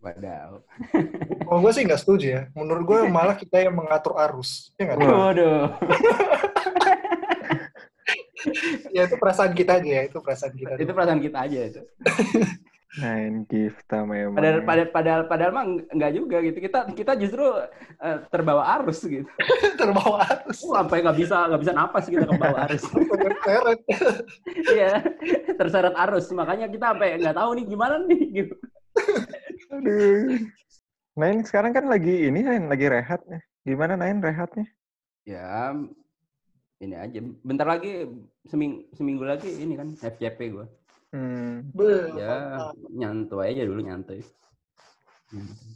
Wadaw. 0.00 0.64
kalau 1.44 1.60
gue 1.60 1.72
sih 1.76 1.84
nggak 1.84 2.00
setuju 2.00 2.26
ya 2.26 2.42
menurut 2.56 2.82
gue 2.88 2.98
malah 3.12 3.36
kita 3.36 3.60
yang 3.60 3.76
mengatur 3.76 4.16
arus 4.16 4.72
ya 4.80 4.96
Wah. 4.96 5.28
Waduh. 5.28 5.68
ya 8.96 9.04
itu 9.04 9.16
perasaan 9.20 9.52
kita 9.52 9.76
aja 9.76 9.90
ya 10.00 10.02
itu 10.08 10.16
perasaan 10.24 10.56
kita 10.56 10.72
itu 10.80 10.88
doang. 10.88 10.96
perasaan 10.96 11.20
kita 11.20 11.38
aja 11.44 11.58
itu. 11.68 11.82
Main 12.98 13.46
gift 13.46 13.86
memang. 13.86 14.34
Padahal, 14.34 14.58
padahal, 14.66 14.88
padahal, 14.90 15.22
padahal 15.30 15.52
mah 15.54 15.64
nggak 15.94 16.10
juga 16.10 16.42
gitu. 16.42 16.58
Kita 16.58 16.90
kita 16.90 17.12
justru 17.22 17.46
eh, 18.02 18.18
terbawa 18.34 18.66
arus 18.82 19.06
gitu. 19.06 19.30
terbawa 19.80 20.26
arus 20.26 20.58
Uh, 20.66 20.82
sampai 20.82 21.06
nggak 21.06 21.18
bisa 21.22 21.36
nggak 21.46 21.60
bisa 21.62 21.72
napas 21.72 22.04
kita 22.10 22.26
ke 22.26 22.34
bawah 22.34 22.66
arus. 22.66 22.82
Terseret. 23.30 23.78
Iya, 24.74 24.92
terseret 25.54 25.94
arus. 25.94 26.26
Makanya 26.34 26.66
kita 26.66 26.90
sampai 26.90 27.14
nggak 27.22 27.36
tahu 27.38 27.50
nih 27.62 27.64
gimana 27.70 27.94
nih 28.10 28.22
gitu. 28.42 28.54
Aduh. 29.70 30.50
Nain 31.14 31.42
sekarang 31.46 31.70
kan 31.74 31.86
lagi 31.86 32.26
ini 32.26 32.42
Nain 32.42 32.66
lagi 32.66 32.86
rehat 32.90 33.22
nih. 33.30 33.42
Gimana 33.62 33.94
Nain 33.94 34.18
rehatnya? 34.18 34.66
Ya, 35.22 35.74
ini 36.82 36.94
aja. 36.96 37.18
Bentar 37.46 37.66
lagi 37.66 38.08
seming, 38.50 38.90
seminggu 38.96 39.22
lagi 39.22 39.50
ini 39.50 39.78
kan 39.78 39.94
FYP 39.94 40.38
gue. 40.50 40.66
Hmm. 41.10 41.70
Ya, 42.18 42.70
nyantai 42.90 43.54
aja 43.54 43.62
dulu 43.66 43.80
nyantai. 43.82 44.22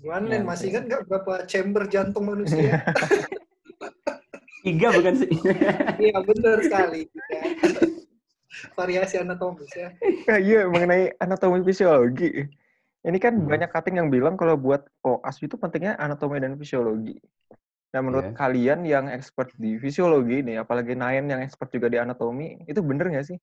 Gimana, 0.02 0.26
Nen? 0.26 0.42
Masih 0.42 0.74
kan 0.74 0.90
nggak 0.90 1.06
berapa 1.06 1.46
chamber 1.46 1.86
jantung 1.86 2.26
manusia? 2.26 2.82
Tiga 4.64 4.88
bukan 4.96 5.14
sih? 5.20 5.30
Iya, 6.02 6.18
benar 6.26 6.58
sekali. 6.64 7.06
Ya. 7.30 7.42
Variasi 8.74 9.20
anatomis. 9.20 9.70
Ya, 9.76 9.88
iya 10.46 10.66
mengenai 10.66 11.14
anatomi 11.20 11.62
fisiologi. 11.62 12.48
Ini 13.04 13.18
kan 13.20 13.36
Hmm. 13.36 13.48
banyak 13.48 13.68
cutting 13.68 14.00
yang 14.00 14.08
bilang 14.08 14.34
kalau 14.40 14.56
buat 14.56 14.88
koas 15.04 15.36
itu 15.44 15.60
pentingnya 15.60 16.00
anatomi 16.00 16.40
dan 16.40 16.56
fisiologi. 16.56 17.20
Nah, 17.92 18.00
menurut 18.00 18.32
Iya. 18.32 18.34
kalian 18.34 18.80
yang 18.88 19.06
expert 19.12 19.52
di 19.54 19.76
fisiologi 19.78 20.40
nih, 20.42 20.64
apalagi 20.64 20.96
Nain 20.98 21.28
yang 21.30 21.44
expert 21.44 21.70
juga 21.70 21.86
di 21.92 22.00
anatomi, 22.00 22.64
itu 22.66 22.80
bener 22.80 23.06
nggak 23.12 23.28
sih? 23.28 23.38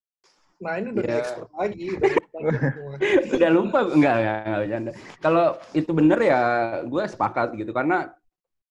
Nah, 0.61 0.75
ini 0.81 0.91
udah 0.91 1.03
Ya. 1.05 1.09
di-export 1.15 1.49
lagi. 1.55 1.87
Udah. 1.95 2.11
Udah 3.37 3.49
lupa 3.53 3.79
enggak 3.85 4.15
enggak, 4.17 4.37
enggak 4.45 4.59
bercanda. 4.65 4.91
Kalau 5.21 5.45
itu 5.77 5.91
bener 5.93 6.19
ya 6.25 6.41
gue 6.85 7.03
sepakat 7.05 7.53
gitu 7.53 7.69
karena 7.69 8.09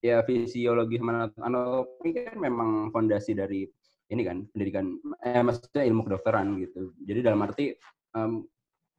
ya 0.03 0.23
fisiologi 0.27 0.99
sama 0.99 1.31
anatomi 1.39 2.11
kan 2.15 2.37
memang 2.39 2.71
fondasi 2.91 3.35
dari 3.35 3.67
ini 4.11 4.23
kan 4.27 4.43
pendidikan 4.51 4.99
eh 5.23 5.39
maksudnya 5.39 5.87
ilmu 5.87 6.03
kedokteran 6.03 6.59
gitu. 6.59 6.95
Jadi 7.07 7.21
dalam 7.23 7.41
arti 7.47 7.75
em, 8.15 8.43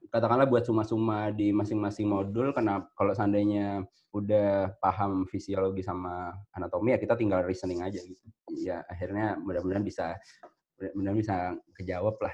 katakanlah 0.09 0.49
buat 0.49 0.65
suma-suma 0.65 1.29
di 1.29 1.53
masing-masing 1.53 2.09
modul 2.09 2.49
karena 2.55 2.81
kalau 2.97 3.13
seandainya 3.13 3.85
udah 4.11 4.75
paham 4.83 5.23
fisiologi 5.29 5.85
sama 5.85 6.35
anatomi 6.51 6.95
ya 6.95 6.99
kita 6.99 7.15
tinggal 7.15 7.45
reasoning 7.45 7.85
aja 7.85 8.01
gitu. 8.01 8.27
Ya 8.57 8.83
akhirnya 8.89 9.37
mudah-mudahan 9.39 9.85
bisa 9.85 10.17
mudah-mudahan 10.79 11.17
bisa 11.19 11.35
kejawab 11.77 12.17
lah. 12.19 12.33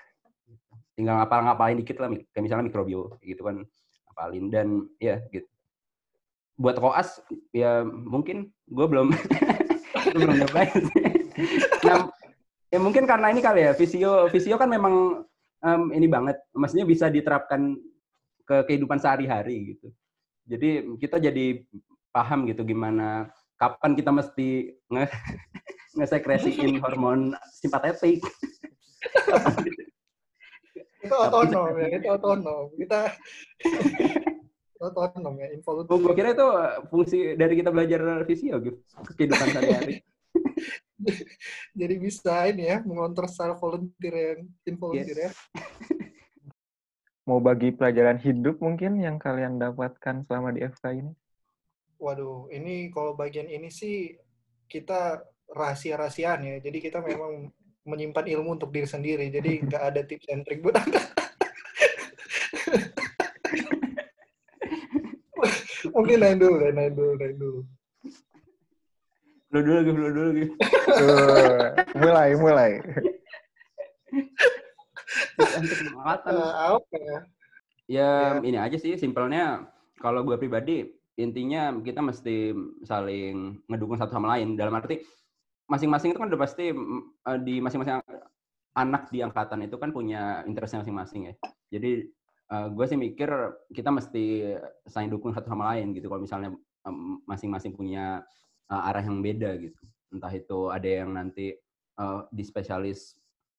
Tinggal 0.98 1.22
ngapal-ngapalin 1.22 1.78
dikit 1.84 2.02
lah 2.02 2.10
kayak 2.10 2.44
misalnya 2.44 2.66
mikrobio 2.72 3.20
gitu 3.22 3.46
kan 3.46 3.62
ngapalin 4.10 4.46
dan 4.50 4.68
ya 4.98 5.22
gitu. 5.30 5.46
Buat 6.58 6.82
koas 6.82 7.22
ya 7.54 7.86
mungkin 7.86 8.50
gue 8.66 8.86
belum 8.90 9.14
belum 10.18 10.34
nyobain. 10.42 10.84
Nah, 11.86 12.10
ya 12.74 12.80
mungkin 12.82 13.06
karena 13.06 13.30
ini 13.30 13.46
kali 13.46 13.70
ya 13.70 13.72
visio 13.78 14.26
visio 14.34 14.58
kan 14.58 14.66
memang 14.66 15.22
em, 15.68 15.84
ini 15.92 16.08
banget 16.08 16.40
maksudnya 16.56 16.88
bisa 16.88 17.12
diterapkan 17.12 17.76
ke 18.48 18.64
kehidupan 18.72 19.04
sehari-hari 19.04 19.76
gitu 19.76 19.92
jadi 20.48 20.88
kita 20.96 21.20
jadi 21.20 21.68
paham 22.16 22.48
gitu 22.48 22.64
gimana 22.64 23.28
kapan 23.60 23.92
kita 24.00 24.16
mesti 24.16 24.72
nge 24.88 25.06
ngesekresiin 26.00 26.80
hormon 26.80 27.36
simpatetik 27.60 28.24
Itu 31.08 31.16
otonom 31.16 31.74
ya, 31.80 31.88
itu 31.94 32.08
otonom. 32.10 32.66
Kita 32.76 33.00
otonom 34.88 35.34
ya, 35.42 35.48
involuntary. 35.56 36.02
gue 36.06 36.14
kira 36.14 36.30
itu 36.38 36.48
fungsi 36.94 37.18
dari 37.34 37.54
kita 37.58 37.74
belajar 37.74 38.02
visio 38.30 38.62
gitu 38.62 38.78
ke 38.78 39.12
kehidupan 39.18 39.48
sehari-hari 39.50 40.06
Jadi 41.80 41.96
bisa 42.02 42.46
ini 42.50 42.70
ya, 42.70 42.82
mengontrol 42.82 43.30
secara 43.30 43.54
volunteer 43.54 44.14
yang 44.16 44.42
involunteer 44.66 45.30
ya. 45.30 45.32
Mau 47.28 47.44
bagi 47.44 47.76
pelajaran 47.76 48.18
hidup 48.24 48.64
mungkin 48.64 49.04
yang 49.04 49.20
kalian 49.20 49.60
dapatkan 49.60 50.24
selama 50.24 50.56
di 50.56 50.64
FK 50.64 50.84
ini? 50.96 51.14
Waduh, 52.00 52.48
ini 52.56 52.88
kalau 52.94 53.20
bagian 53.20 53.52
ini 53.52 53.68
sih 53.68 54.16
kita 54.72 55.28
rahasia-rahasiaan 55.52 56.40
ya. 56.48 56.56
Jadi 56.64 56.78
kita 56.80 57.04
memang 57.04 57.52
menyimpan 57.84 58.26
ilmu 58.38 58.56
untuk 58.56 58.72
diri 58.72 58.88
sendiri. 58.88 59.28
Jadi 59.28 59.60
nggak 59.68 59.84
ada 59.84 60.02
tips 60.08 60.28
and 60.32 60.44
trick 60.48 60.64
buat 60.64 60.80
Anda. 60.80 61.04
Mungkin 65.98 66.18
naik 66.22 66.38
dulu, 66.38 66.58
naik 66.70 66.94
dulu, 66.94 67.14
naik 67.18 67.36
dulu. 67.42 67.60
Lu 69.48 69.60
dulu 69.64 69.80
gitu 69.82 69.98
lu 69.98 70.10
dulu 70.12 70.32
Tuh, 70.88 71.72
mulai, 71.96 72.30
mulai. 72.36 72.72
untuk 75.38 75.78
pengangkatan 75.84 76.34
Eh, 76.36 76.54
apa 76.54 76.96
ya? 76.98 77.18
Ya, 77.88 78.12
Ya. 78.36 78.44
ini 78.44 78.58
aja 78.60 78.76
sih 78.76 79.00
simpelnya 79.00 79.64
kalau 79.98 80.24
gue 80.28 80.36
pribadi 80.36 80.92
intinya 81.16 81.72
kita 81.80 82.04
mesti 82.04 82.52
saling 82.84 83.64
ngedukung 83.66 83.98
satu 83.98 84.12
sama 84.12 84.36
lain 84.36 84.54
dalam 84.54 84.76
arti 84.76 85.02
masing-masing 85.66 86.12
itu 86.14 86.20
kan 86.20 86.28
udah 86.28 86.42
pasti 86.42 86.72
eh, 86.72 87.40
di 87.42 87.64
masing-masing 87.64 88.04
anak 88.78 89.10
di 89.10 89.24
angkatan 89.24 89.66
itu 89.66 89.76
kan 89.80 89.90
punya 89.90 90.44
interestnya 90.46 90.84
masing-masing 90.84 91.32
ya. 91.32 91.34
Jadi 91.72 91.92
eh, 92.52 92.68
gue 92.70 92.86
sih 92.86 93.00
mikir 93.00 93.30
kita 93.72 93.90
mesti 93.90 94.54
saling 94.86 95.08
dukung 95.08 95.32
satu 95.32 95.48
sama 95.48 95.72
lain 95.74 95.96
gitu 95.96 96.12
kalau 96.12 96.24
misalnya 96.24 96.52
masing-masing 97.28 97.76
punya 97.76 98.24
eh, 98.72 98.88
arah 98.92 99.04
yang 99.04 99.20
beda 99.24 99.56
gitu. 99.60 99.82
Entah 100.14 100.32
itu 100.32 100.72
ada 100.72 100.88
yang 100.88 101.16
nanti 101.16 101.56
eh, 101.98 102.20
di 102.32 102.44
spesialis 102.44 103.16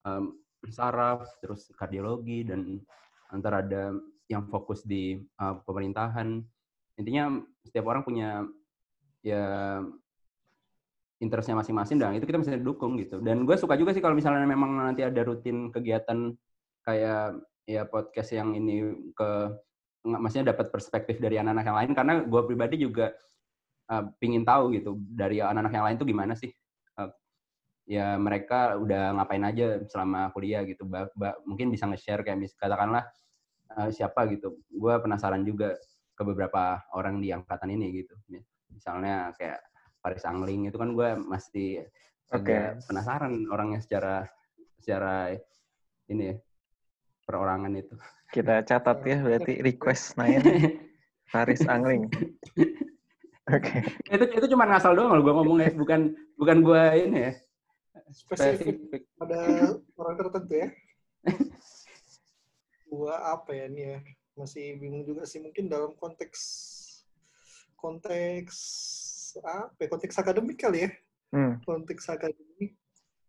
em, 0.07 0.33
saraf, 0.67 1.27
terus 1.39 1.71
kardiologi 1.79 2.43
dan 2.43 2.83
antara 3.31 3.63
ada 3.63 3.95
yang 4.29 4.45
fokus 4.51 4.85
di 4.85 5.23
uh, 5.41 5.57
pemerintahan. 5.65 6.45
Intinya 7.01 7.41
setiap 7.65 7.89
orang 7.89 8.03
punya 8.05 8.45
ya 9.25 9.81
interestnya 11.19 11.59
masing-masing 11.59 11.99
dan 11.99 12.15
itu 12.15 12.27
kita 12.29 12.39
mesti 12.39 12.61
dukung 12.61 12.99
gitu. 13.01 13.19
Dan 13.23 13.47
gue 13.47 13.57
suka 13.59 13.75
juga 13.75 13.95
sih 13.95 14.03
kalau 14.03 14.15
misalnya 14.15 14.47
memang 14.47 14.79
nanti 14.79 15.03
ada 15.03 15.23
rutin 15.25 15.71
kegiatan 15.71 16.35
kayak 16.87 17.39
ya 17.69 17.85
podcast 17.85 18.33
yang 18.33 18.55
ini 18.55 18.97
ke 19.13 19.31
maksudnya 20.09 20.55
dapat 20.55 20.73
perspektif 20.73 21.21
dari 21.21 21.37
anak-anak 21.37 21.65
yang 21.69 21.79
lain 21.85 21.93
karena 21.93 22.15
gue 22.25 22.43
pribadi 22.49 22.77
juga 22.81 23.13
uh, 23.91 24.05
pingin 24.21 24.45
tahu 24.45 24.77
gitu 24.77 25.01
dari 25.13 25.41
anak-anak 25.41 25.73
yang 25.73 25.87
lain 25.89 25.97
tuh 26.01 26.09
gimana 26.09 26.33
sih? 26.37 26.53
Uh, 26.97 27.11
ya 27.89 28.17
mereka 28.21 28.77
udah 28.77 29.17
ngapain 29.17 29.45
aja 29.45 29.81
selama 29.89 30.29
kuliah 30.37 30.63
gitu 30.69 30.85
ba- 30.85 31.13
ba- 31.17 31.41
mungkin 31.49 31.73
bisa 31.73 31.89
nge-share 31.89 32.21
kayak 32.25 32.39
mis 32.39 32.53
katakanlah 32.55 33.05
uh, 33.77 33.89
siapa 33.89 34.29
gitu. 34.33 34.61
Gue 34.69 34.95
penasaran 35.01 35.43
juga 35.43 35.77
ke 36.13 36.23
beberapa 36.27 36.83
orang 36.93 37.23
di 37.23 37.31
angkatan 37.31 37.71
ini 37.73 38.03
gitu 38.03 38.13
misalnya 38.75 39.35
kayak 39.35 39.59
Paris 39.99 40.23
Angling 40.23 40.71
itu 40.71 40.79
kan 40.79 40.95
gue 40.95 41.09
masih 41.19 41.83
agak 42.31 42.85
penasaran 42.87 43.35
orangnya 43.51 43.83
secara 43.83 44.29
secara 44.79 45.35
ini 46.09 46.33
ya, 46.33 46.35
perorangan 47.27 47.73
itu. 47.75 47.95
Kita 48.33 48.63
catat 48.65 48.99
ya, 49.05 49.19
berarti 49.21 49.61
request 49.61 50.17
Nain, 50.17 50.41
Faris 51.29 51.65
Angling. 51.67 52.09
Oke. 53.49 53.81
itu 54.13 54.25
itu 54.37 54.47
cuma 54.53 54.69
ngasal 54.69 54.93
doang 54.93 55.17
loh 55.17 55.23
gue 55.25 55.35
ngomongnya 55.35 55.73
bukan 55.73 56.13
bukan 56.37 56.59
gue 56.61 56.83
ini 57.09 57.19
ya 57.29 57.33
spesifik 58.13 59.05
pada 59.21 59.41
orang 59.97 60.17
tertentu 60.17 60.55
ya. 60.65 60.69
Gua 62.89 63.15
apa 63.37 63.53
ya 63.53 63.67
nih 63.69 63.85
ya? 63.85 63.99
Masih 64.39 64.79
bingung 64.81 65.05
juga 65.05 65.29
sih 65.29 65.43
mungkin 65.43 65.69
dalam 65.69 65.93
konteks 65.99 66.41
konteks 67.77 68.57
apa? 69.45 69.77
ya, 69.77 69.89
Konteks 69.93 70.17
akademik 70.17 70.57
kali 70.57 70.89
ya. 70.89 70.91
Hmm. 71.35 71.61
Konteks 71.69 72.09
akademik 72.09 72.73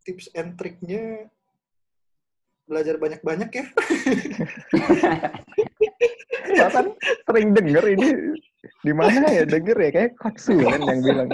tips 0.07 0.31
and 0.31 0.55
triknya 0.55 1.27
belajar 2.69 2.95
banyak-banyak 3.01 3.49
ya. 3.51 3.65
Bahkan 6.59 6.85
sering 7.27 7.49
denger 7.51 7.83
ini 7.97 8.07
di 8.83 8.93
mana 8.93 9.27
ya 9.31 9.43
denger 9.47 9.77
ya 9.79 9.89
kayak 9.95 10.11
kan 10.19 10.79
yang 10.83 10.99
bilang. 11.03 11.29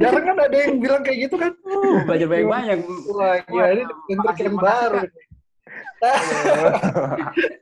Jarang 0.00 0.24
kan 0.28 0.36
ada 0.44 0.56
yang 0.56 0.76
bilang 0.80 1.02
kayak 1.04 1.18
gitu 1.28 1.36
kan. 1.40 1.52
Uh, 1.64 2.04
belajar 2.04 2.28
banyak-banyak. 2.28 2.78
Wah, 3.12 3.36
gila 3.48 3.66
ini 3.72 3.84
Makasih, 4.16 4.44
yang 4.44 4.56
baru. 4.60 5.00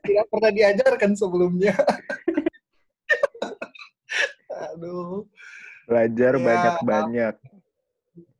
Tidak 0.02 0.26
pernah 0.30 0.50
diajarkan 0.52 1.10
sebelumnya. 1.14 1.74
Aduh. 4.74 5.24
Belajar 5.86 6.32
Ya, 6.34 6.42
banyak-banyak. 6.42 7.34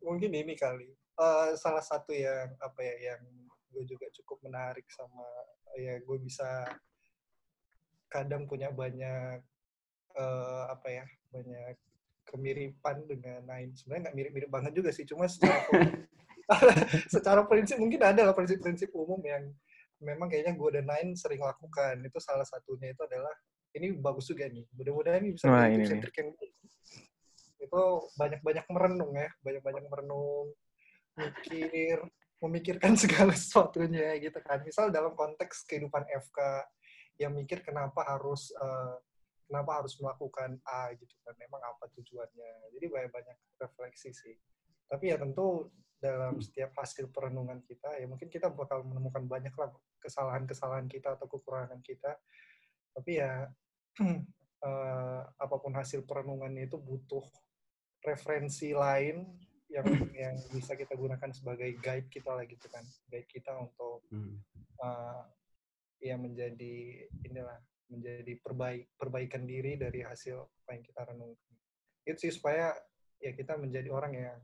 mungkin 0.03 0.31
ini 0.31 0.55
kali 0.55 0.97
Eh, 1.17 1.51
salah 1.57 1.81
satu 1.81 2.13
yang 2.13 2.53
apa 2.61 2.77
ya 2.85 2.93
yang 3.09 3.23
gue 3.73 3.89
juga 3.89 4.05
cukup 4.21 4.37
menarik 4.45 4.85
sama 4.93 5.25
ya 5.81 5.97
gue 5.97 6.19
bisa 6.21 6.69
kadang 8.13 8.45
punya 8.45 8.69
banyak 8.69 9.41
eh, 10.17 10.65
apa 10.73 10.89
ya 10.89 11.05
banyak 11.31 11.77
kemiripan 12.27 13.07
dengan 13.07 13.41
lain 13.47 13.71
sebenarnya 13.77 14.11
nggak 14.11 14.17
mirip-mirip 14.19 14.51
banget 14.51 14.73
juga 14.75 14.91
sih 14.91 15.07
cuma 15.07 15.31
secara 15.31 15.63
secara 17.15 17.43
prinsip 17.47 17.77
mungkin 17.79 18.01
ada 18.03 18.31
lah 18.31 18.35
prinsip-prinsip 18.35 18.95
umum 18.95 19.19
yang 19.27 19.51
memang 19.99 20.29
kayaknya 20.29 20.55
gue 20.55 20.71
dan 20.79 20.87
lain 20.87 21.09
sering 21.19 21.43
lakukan. 21.43 21.99
Itu 22.05 22.19
salah 22.23 22.47
satunya 22.47 22.93
itu 22.95 23.03
adalah 23.03 23.33
ini 23.75 23.93
bagus 23.99 24.31
juga 24.31 24.47
nih. 24.49 24.65
Mudah-mudahan 24.77 25.21
ini 25.25 25.31
bisa 25.35 25.51
menjadi 25.51 25.75
ini 25.75 26.03
trick 26.03 26.17
yang 26.23 26.31
itu 27.57 27.83
banyak-banyak 28.15 28.67
merenung 28.69 29.17
ya 29.17 29.33
banyak-banyak 29.43 29.85
merenung 29.89 30.53
mikir 31.17 31.99
memikirkan 32.39 32.95
segala 33.03 33.35
sesuatunya 33.35 34.21
gitu 34.23 34.39
kan. 34.45 34.63
Misal 34.63 34.95
dalam 34.95 35.17
konteks 35.19 35.67
kehidupan 35.67 36.07
FK 36.07 36.39
yang 37.17 37.33
mikir 37.33 37.65
kenapa 37.65 38.05
harus 38.05 38.53
eh, 38.55 38.95
kenapa 39.47 39.83
harus 39.83 39.95
melakukan 40.03 40.59
A 40.67 40.93
gitu 40.99 41.15
kan? 41.23 41.35
Memang 41.39 41.63
apa 41.63 41.87
tujuannya? 41.95 42.75
Jadi 42.75 42.87
banyak 42.91 43.11
banyak 43.15 43.39
refleksi 43.63 44.11
sih. 44.13 44.35
Tapi 44.87 45.15
ya 45.15 45.17
tentu 45.19 45.71
dalam 45.97 46.39
setiap 46.39 46.77
hasil 46.77 47.09
perenungan 47.09 47.65
kita 47.65 47.97
ya 47.97 48.05
mungkin 48.05 48.29
kita 48.29 48.53
bakal 48.53 48.85
menemukan 48.85 49.25
banyak 49.25 49.55
lah 49.57 49.73
kesalahan-kesalahan 49.99 50.87
kita 50.91 51.17
atau 51.17 51.27
kekurangan 51.31 51.81
kita. 51.81 52.19
Tapi 52.93 53.23
ya 53.23 53.47
eh, 54.69 55.21
apa 55.25 55.57
pun 55.57 55.73
hasil 55.73 56.05
perenungannya 56.05 56.69
itu 56.69 56.77
butuh 56.77 57.25
referensi 58.05 58.71
lain 58.77 59.25
yang 59.67 59.87
yang 60.15 60.35
bisa 60.55 60.79
kita 60.79 60.95
gunakan 60.95 61.31
sebagai 61.35 61.75
guide 61.83 62.07
kita 62.07 62.31
lah 62.31 62.47
gitu 62.47 62.67
kan. 62.71 62.85
Guide 63.11 63.31
kita 63.31 63.55
untuk 63.59 64.07
Hmm. 64.07 64.39
uh, 64.79 65.27
ya 65.99 66.15
menjadi 66.15 67.09
inilah 67.27 67.59
menjadi 67.87 68.33
perbaik 68.43 68.91
perbaikan 68.99 69.47
diri 69.47 69.79
dari 69.79 70.03
hasil 70.03 70.43
apa 70.43 70.71
yang 70.75 70.83
kita 70.83 71.01
renungkan 71.07 71.55
itu 72.07 72.19
sih 72.27 72.35
supaya 72.35 72.75
ya 73.23 73.31
kita 73.35 73.59
menjadi 73.59 73.89
orang 73.91 74.13
yang 74.15 74.39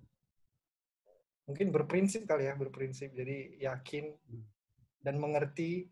mungkin 1.46 1.74
berprinsip 1.74 2.22
kali 2.26 2.46
ya 2.46 2.54
berprinsip 2.54 3.10
jadi 3.10 3.58
yakin 3.58 4.14
dan 5.02 5.18
mengerti 5.18 5.90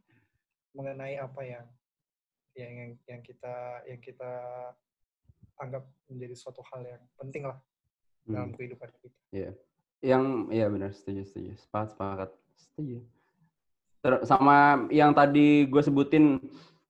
mengenai 0.75 1.19
apa 1.19 1.43
yang 1.43 1.67
yang 2.55 2.99
yang, 3.07 3.23
kita 3.23 3.83
yang 3.87 4.01
kita 4.03 4.33
anggap 5.59 5.85
menjadi 6.07 6.35
suatu 6.35 6.63
hal 6.71 6.87
yang 6.87 7.03
penting 7.19 7.47
lah 7.47 7.59
dalam 8.27 8.51
Hmm. 8.51 8.57
kehidupan 8.57 8.91
kita. 9.01 9.19
Iya. 9.35 9.51
Yang 10.01 10.25
iya 10.55 10.67
benar 10.71 10.91
setuju 10.97 11.23
setuju. 11.29 11.51
Sepakat 11.61 11.89
sepakat. 11.93 12.31
Setuju. 12.57 12.97
Ter- 14.01 14.25
sama 14.25 14.89
yang 14.89 15.13
tadi 15.13 15.69
gue 15.69 15.83
sebutin 15.85 16.41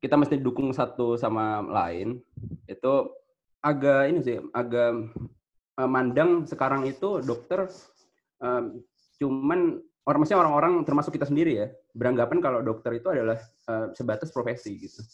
kita 0.01 0.17
mesti 0.17 0.41
dukung 0.41 0.73
satu 0.73 1.15
sama 1.21 1.61
lain. 1.61 2.19
Itu 2.65 3.13
agak 3.61 4.09
ini 4.09 4.21
sih 4.25 4.41
agak 4.57 5.13
eh, 5.77 5.89
mandang 5.89 6.49
sekarang 6.49 6.89
itu 6.89 7.21
dokter 7.21 7.69
em, 8.41 8.81
cuman 9.21 9.77
orang 10.09 10.19
maksudnya 10.25 10.41
orang-orang 10.41 10.73
termasuk 10.89 11.13
kita 11.13 11.29
sendiri 11.29 11.53
ya 11.61 11.69
beranggapan 11.93 12.41
kalau 12.41 12.65
dokter 12.65 12.97
itu 12.97 13.13
adalah 13.13 13.37
eh, 13.69 13.87
sebatas 13.93 14.33
profesi 14.33 14.81
gitu. 14.81 15.05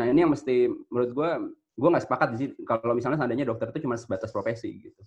Nah 0.00 0.08
ini 0.08 0.24
yang 0.24 0.32
mesti 0.32 0.72
menurut 0.88 1.12
gue 1.12 1.30
gue 1.74 1.88
nggak 1.92 2.04
sepakat 2.08 2.28
sini 2.40 2.52
kalau 2.64 2.96
misalnya 2.96 3.20
seandainya 3.20 3.44
dokter 3.44 3.68
itu 3.68 3.84
cuma 3.84 4.00
sebatas 4.00 4.32
profesi 4.32 4.88
gitu. 4.88 5.02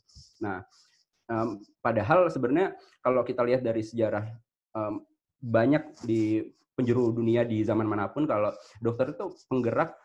Nah 0.46 0.62
em, 1.34 1.58
padahal 1.82 2.30
sebenarnya 2.30 2.78
kalau 3.02 3.26
kita 3.26 3.42
lihat 3.42 3.66
dari 3.66 3.82
sejarah 3.82 4.30
em, 4.78 5.02
banyak 5.42 5.98
di 6.06 6.46
penjuru 6.78 7.10
dunia 7.10 7.42
di 7.42 7.66
zaman 7.66 7.90
mana 7.90 8.06
pun 8.14 8.30
kalau 8.30 8.54
dokter 8.78 9.10
itu 9.18 9.34
penggerak 9.50 9.98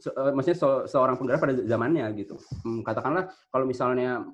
eh, 0.00 0.32
maksudnya 0.32 0.58
se- 0.58 0.84
seorang 0.96 1.20
penggerak 1.20 1.40
pada 1.44 1.54
zamannya 1.68 2.08
gitu. 2.16 2.40
Hmm, 2.64 2.80
Katakanlah 2.80 3.28
kalau 3.52 3.68
misalnya 3.68 4.24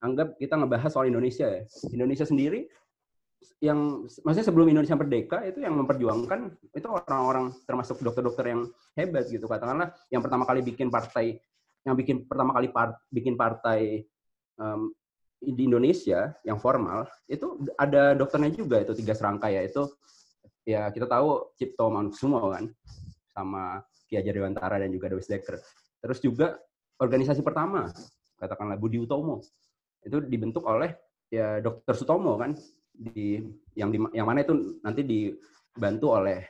anggap 0.00 0.40
kita 0.40 0.56
ngebahas 0.56 0.88
soal 0.88 1.12
Indonesia 1.12 1.44
ya. 1.44 1.62
Indonesia 1.92 2.24
sendiri 2.24 2.64
yang 3.58 4.06
maksudnya 4.22 4.46
sebelum 4.46 4.70
Indonesia 4.70 4.94
merdeka 4.94 5.42
itu 5.42 5.62
yang 5.62 5.74
memperjuangkan 5.78 6.58
itu 6.74 6.86
orang-orang 6.86 7.50
termasuk 7.66 7.98
dokter-dokter 8.02 8.54
yang 8.54 8.70
hebat 8.94 9.26
gitu 9.30 9.46
katakanlah 9.50 9.94
yang 10.10 10.22
pertama 10.22 10.46
kali 10.46 10.62
bikin 10.62 10.90
partai 10.90 11.38
yang 11.82 11.94
bikin 11.98 12.26
pertama 12.26 12.54
kali 12.54 12.70
par- 12.70 12.98
bikin 13.10 13.34
partai 13.34 14.06
em, 14.58 14.80
di 15.38 15.70
Indonesia 15.70 16.34
yang 16.42 16.58
formal 16.58 17.06
itu 17.30 17.62
ada 17.78 18.14
dokternya 18.14 18.54
juga 18.54 18.82
itu 18.82 18.94
tiga 18.94 19.14
serangkai 19.14 19.54
ya 19.54 19.62
itu 19.66 19.86
ya 20.68 20.92
kita 20.92 21.08
tahu 21.08 21.56
Cipto 21.56 21.88
Mangunkusumo 21.88 22.52
kan 22.52 22.68
sama 23.32 23.80
Ki 24.04 24.20
Hajar 24.20 24.36
Dewantara 24.36 24.76
dan 24.76 24.92
juga 24.92 25.08
Dewi 25.08 25.24
Dekker 25.24 25.56
terus 26.04 26.20
juga 26.20 26.60
organisasi 27.00 27.40
pertama 27.40 27.88
katakanlah 28.38 28.78
Budi 28.78 29.02
Utomo. 29.02 29.42
Itu 30.02 30.22
dibentuk 30.22 30.66
oleh 30.66 30.94
ya 31.28 31.58
Dokter 31.58 31.94
Sutomo 31.98 32.38
kan 32.38 32.54
di 32.94 33.42
yang 33.74 33.90
di, 33.90 33.98
yang 34.14 34.26
mana 34.26 34.42
itu 34.42 34.78
nanti 34.82 35.02
dibantu 35.06 36.18
oleh 36.18 36.46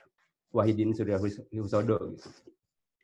Wahidin 0.53 0.97
Surya 0.97 1.21
Husodo 1.53 1.97
gitu. 2.13 2.29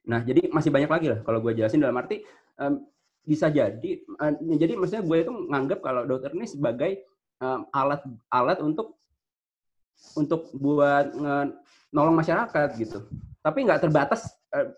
Nah, 0.05 0.20
jadi 0.20 0.53
masih 0.53 0.68
banyak 0.68 0.90
lagi 0.92 1.07
lah 1.12 1.20
kalau 1.24 1.40
gue 1.40 1.57
jelasin. 1.57 1.81
Dalam 1.81 1.96
arti 1.96 2.20
em, 2.61 2.85
bisa 3.24 3.48
jadi 3.48 3.90
eh, 4.05 4.33
jadi 4.61 4.77
maksudnya 4.77 5.05
gue 5.05 5.18
itu 5.24 5.33
nganggap 5.48 5.81
kalau 5.81 6.05
dokter 6.05 6.33
ini 6.37 6.44
sebagai 6.44 7.05
em, 7.40 7.61
alat 7.72 8.05
alat 8.29 8.61
untuk 8.61 9.00
untuk 10.14 10.50
buat 10.54 11.14
nolong 11.94 12.16
masyarakat 12.18 12.68
gitu. 12.74 13.07
Tapi 13.38 13.59
nggak 13.62 13.87
terbatas 13.87 14.26
eh, 14.50 14.74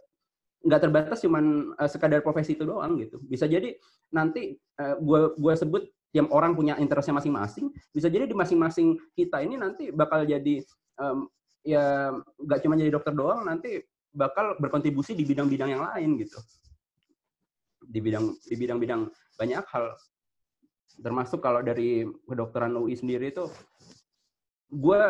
nggak 0.66 0.80
terbatas 0.82 1.18
cuman 1.24 1.72
eh, 1.80 1.88
sekadar 1.88 2.20
profesi 2.20 2.52
itu 2.52 2.68
doang 2.68 3.00
gitu. 3.00 3.16
Bisa 3.24 3.48
jadi 3.48 3.72
nanti 4.12 4.58
eh, 4.58 4.94
gue 5.00 5.32
gue 5.40 5.54
sebut 5.56 5.82
tiap 6.12 6.28
orang 6.28 6.52
punya 6.52 6.76
interestnya 6.76 7.16
masing-masing. 7.16 7.72
Bisa 7.94 8.12
jadi 8.12 8.28
di 8.28 8.36
masing-masing 8.36 9.00
kita 9.16 9.40
ini 9.40 9.56
nanti 9.56 9.92
bakal 9.92 10.24
jadi 10.28 10.64
em, 11.00 11.18
ya 11.60 12.14
nggak 12.40 12.60
cuma 12.62 12.78
jadi 12.78 12.88
dokter 12.88 13.12
doang, 13.12 13.44
nanti 13.44 13.84
bakal 14.16 14.56
berkontribusi 14.56 15.12
di 15.12 15.28
bidang-bidang 15.28 15.76
yang 15.76 15.82
lain 15.84 16.16
gitu. 16.24 16.40
Di 17.84 18.00
bidang 18.00 18.32
di 18.48 18.54
bidang-bidang 18.56 19.12
banyak 19.36 19.64
hal. 19.68 19.92
Termasuk 20.96 21.44
kalau 21.44 21.60
dari 21.60 22.08
kedokteran 22.24 22.72
UI 22.80 22.96
sendiri 22.96 23.28
itu, 23.28 23.44
gue 24.70 25.00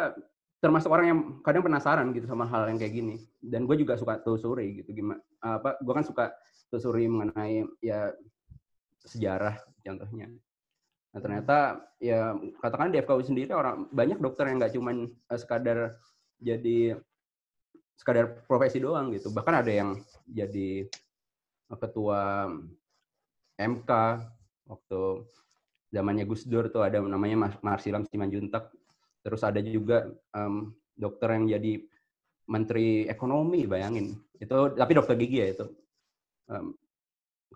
termasuk 0.61 0.91
orang 0.91 1.07
yang 1.07 1.21
kadang 1.45 1.63
penasaran 1.63 2.11
gitu 2.17 2.27
sama 2.27 2.49
hal 2.49 2.67
yang 2.69 2.79
kayak 2.81 2.95
gini. 2.97 3.17
Dan 3.39 3.69
gue 3.69 3.77
juga 3.79 3.95
suka 3.95 4.19
telusuri 4.21 4.83
gitu 4.83 4.93
gimana. 4.97 5.21
Apa? 5.39 5.79
Gue 5.81 5.95
kan 5.95 6.05
suka 6.05 6.33
telusuri 6.73 7.07
mengenai 7.07 7.65
ya 7.81 8.11
sejarah 9.07 9.61
contohnya. 9.85 10.27
Nah 11.15 11.21
ternyata 11.23 11.57
ya 12.03 12.35
katakan 12.61 12.93
di 12.93 13.01
FKU 13.01 13.23
sendiri 13.25 13.53
orang 13.55 13.89
banyak 13.89 14.19
dokter 14.21 14.51
yang 14.51 14.61
nggak 14.61 14.75
cuman 14.75 15.09
eh, 15.09 15.39
sekadar 15.39 15.97
jadi 16.37 17.01
sekadar 17.97 18.45
profesi 18.45 18.83
doang 18.83 19.15
gitu. 19.15 19.33
Bahkan 19.33 19.55
ada 19.65 19.73
yang 19.73 19.97
jadi 20.29 20.85
eh, 21.71 21.79
ketua 21.81 22.53
MK 23.57 23.91
waktu 24.69 25.01
zamannya 25.95 26.29
Gus 26.29 26.45
Dur 26.45 26.69
tuh 26.69 26.85
ada 26.85 27.01
namanya 27.01 27.49
Mas- 27.49 27.63
Marsilam 27.65 28.05
Simanjuntak. 28.05 28.69
Terus 29.27 29.43
ada 29.43 29.59
juga 29.59 30.07
em, 30.39 30.71
dokter 30.95 31.35
yang 31.35 31.51
jadi 31.51 31.83
menteri 32.47 33.11
ekonomi 33.11 33.67
bayangin. 33.67 34.15
Itu 34.39 34.79
tapi 34.79 34.95
dokter 34.95 35.19
gigi 35.19 35.43
ya 35.43 35.49
itu. 35.51 35.67
Em, 36.55 36.79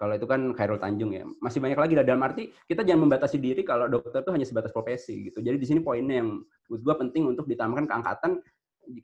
Kalau 0.00 0.16
itu 0.16 0.24
kan 0.24 0.56
Khairul 0.56 0.80
Tanjung 0.80 1.12
ya. 1.12 1.28
Masih 1.44 1.60
banyak 1.60 1.76
lagi. 1.76 1.92
Dalam 1.92 2.24
arti 2.24 2.48
kita 2.64 2.82
jangan 2.88 3.04
membatasi 3.04 3.36
diri 3.36 3.60
kalau 3.60 3.84
dokter 3.84 4.24
itu 4.24 4.32
hanya 4.32 4.46
sebatas 4.48 4.72
profesi 4.72 5.28
gitu. 5.28 5.44
Jadi 5.44 5.60
di 5.60 5.66
sini 5.68 5.84
poinnya 5.84 6.24
yang 6.24 6.40
menurut 6.40 6.82
gue 6.88 6.94
penting 7.04 7.22
untuk 7.28 7.44
ditambahkan 7.44 7.84
ke 7.84 7.94
angkatan. 8.00 8.30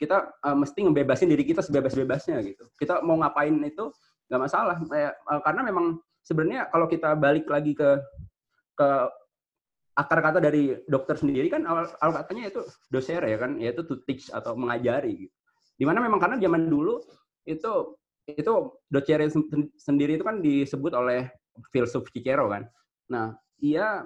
Kita 0.00 0.40
uh, 0.40 0.56
mesti 0.56 0.88
ngebebasin 0.88 1.28
diri 1.28 1.44
kita 1.44 1.60
sebebas-bebasnya 1.60 2.40
gitu. 2.48 2.64
Kita 2.80 3.04
mau 3.04 3.20
ngapain 3.20 3.52
itu 3.60 3.92
nggak 4.32 4.40
masalah. 4.40 4.80
Eh, 4.96 5.12
karena 5.44 5.60
memang 5.68 6.00
sebenarnya 6.24 6.72
kalau 6.72 6.88
kita 6.88 7.12
balik 7.12 7.44
lagi 7.44 7.76
ke 7.76 8.00
ke 8.74 8.88
akar 9.96 10.20
kata 10.20 10.38
dari 10.44 10.76
dokter 10.84 11.16
sendiri 11.16 11.48
kan 11.48 11.64
awal, 11.64 11.88
awal 12.04 12.20
katanya 12.20 12.52
itu 12.52 12.60
doser 12.92 13.24
ya 13.24 13.36
kan, 13.40 13.56
yaitu 13.56 13.80
to 13.88 13.96
teach 14.04 14.28
atau 14.28 14.52
mengajari 14.52 15.26
gitu. 15.26 15.34
Di 15.76 15.84
mana 15.88 16.04
memang 16.04 16.20
karena 16.20 16.36
zaman 16.36 16.68
dulu 16.68 17.00
itu 17.48 17.96
itu 18.26 18.52
Docere 18.90 19.30
sendiri 19.78 20.18
itu 20.18 20.24
kan 20.26 20.42
disebut 20.42 20.92
oleh 20.92 21.30
filsuf 21.70 22.10
Cicero 22.10 22.50
kan. 22.50 22.66
Nah, 23.08 23.38
ia 23.62 24.04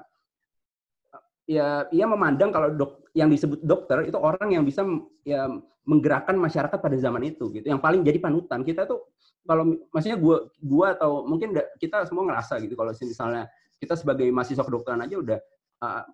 ya 1.48 1.88
ia 1.90 2.06
memandang 2.06 2.54
kalau 2.54 2.68
dok, 2.70 3.10
yang 3.16 3.32
disebut 3.32 3.64
dokter 3.64 4.06
itu 4.06 4.18
orang 4.20 4.54
yang 4.54 4.62
bisa 4.62 4.86
ya 5.26 5.48
menggerakkan 5.88 6.36
masyarakat 6.36 6.78
pada 6.78 6.96
zaman 7.00 7.26
itu 7.26 7.50
gitu. 7.50 7.66
Yang 7.66 7.80
paling 7.80 8.04
jadi 8.04 8.18
panutan 8.20 8.60
kita 8.62 8.84
tuh 8.86 9.10
kalau 9.42 9.72
maksudnya 9.90 10.20
gua 10.20 10.46
gua 10.60 10.94
atau 10.94 11.24
mungkin 11.24 11.56
kita 11.80 12.04
semua 12.06 12.28
ngerasa 12.28 12.60
gitu 12.60 12.76
kalau 12.76 12.92
misalnya 12.92 13.48
kita 13.80 13.96
sebagai 13.96 14.28
mahasiswa 14.28 14.62
kedokteran 14.62 15.00
aja 15.00 15.16
udah 15.16 15.38
uh, 15.82 16.04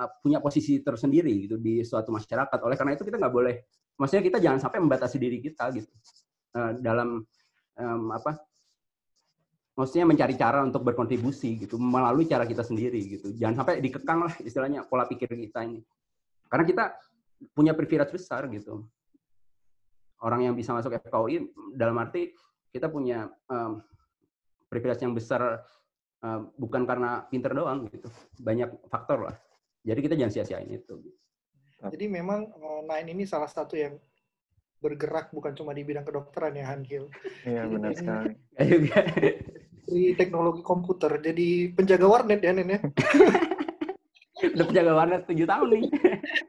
uh, 0.00 0.10
punya 0.22 0.38
posisi 0.38 0.80
tersendiri 0.80 1.46
gitu 1.46 1.56
di 1.58 1.82
suatu 1.82 2.14
masyarakat. 2.14 2.58
Oleh 2.62 2.76
karena 2.78 2.92
itu 2.94 3.04
kita 3.04 3.16
nggak 3.18 3.34
boleh 3.34 3.54
maksudnya 3.96 4.24
kita 4.24 4.38
jangan 4.40 4.60
sampai 4.60 4.78
membatasi 4.82 5.16
diri 5.16 5.38
kita 5.42 5.72
gitu. 5.74 5.90
Uh, 6.56 6.72
dalam 6.80 7.20
um, 7.76 8.02
apa 8.14 8.40
maksudnya 9.76 10.08
mencari 10.08 10.34
cara 10.40 10.64
untuk 10.64 10.80
berkontribusi 10.80 11.60
gitu 11.68 11.76
melalui 11.76 12.24
cara 12.24 12.48
kita 12.48 12.64
sendiri 12.64 13.20
gitu. 13.20 13.28
Jangan 13.36 13.64
sampai 13.64 13.84
dikekang 13.84 14.24
lah 14.24 14.34
istilahnya 14.40 14.88
pola 14.88 15.04
pikir 15.04 15.28
kita 15.28 15.68
ini. 15.68 15.84
Karena 16.48 16.64
kita 16.64 16.84
punya 17.52 17.76
privilege 17.76 18.16
besar 18.16 18.48
gitu. 18.48 18.88
Orang 20.24 20.48
yang 20.48 20.56
bisa 20.56 20.72
masuk 20.72 20.96
FKUI 20.96 21.52
dalam 21.76 22.00
arti 22.00 22.32
kita 22.72 22.88
punya 22.88 23.28
um, 23.52 23.84
privilege 24.72 25.04
yang 25.04 25.12
besar 25.12 25.60
uh, 26.26 26.42
bukan 26.58 26.82
karena 26.82 27.22
pinter 27.30 27.54
doang 27.54 27.86
gitu 27.86 28.10
banyak 28.42 28.74
faktor 28.90 29.30
lah 29.30 29.36
jadi 29.86 30.02
kita 30.02 30.14
jangan 30.18 30.32
sia-siain 30.34 30.66
itu 30.74 30.98
jadi 31.86 32.06
memang 32.10 32.50
uh, 32.56 32.82
Nine 32.82 33.14
ini 33.14 33.24
salah 33.28 33.46
satu 33.46 33.78
yang 33.78 33.94
bergerak 34.80 35.32
bukan 35.32 35.56
cuma 35.56 35.72
di 35.72 35.82
bidang 35.84 36.04
kedokteran 36.04 36.56
ya 36.56 36.68
Hankil. 36.72 37.08
Iya 37.44 37.62
benar 37.68 37.92
sekali. 37.96 38.32
juga. 38.72 39.00
Di 39.86 40.02
teknologi 40.18 40.62
komputer, 40.66 41.22
jadi 41.22 41.70
penjaga 41.72 42.06
warnet 42.10 42.40
ya 42.42 42.52
Nen 42.52 42.74
ya. 42.74 42.80
Udah 44.56 44.66
penjaga 44.68 44.92
warnet 44.92 45.22
tujuh 45.24 45.46
tahun 45.46 45.68
nih. 45.72 45.82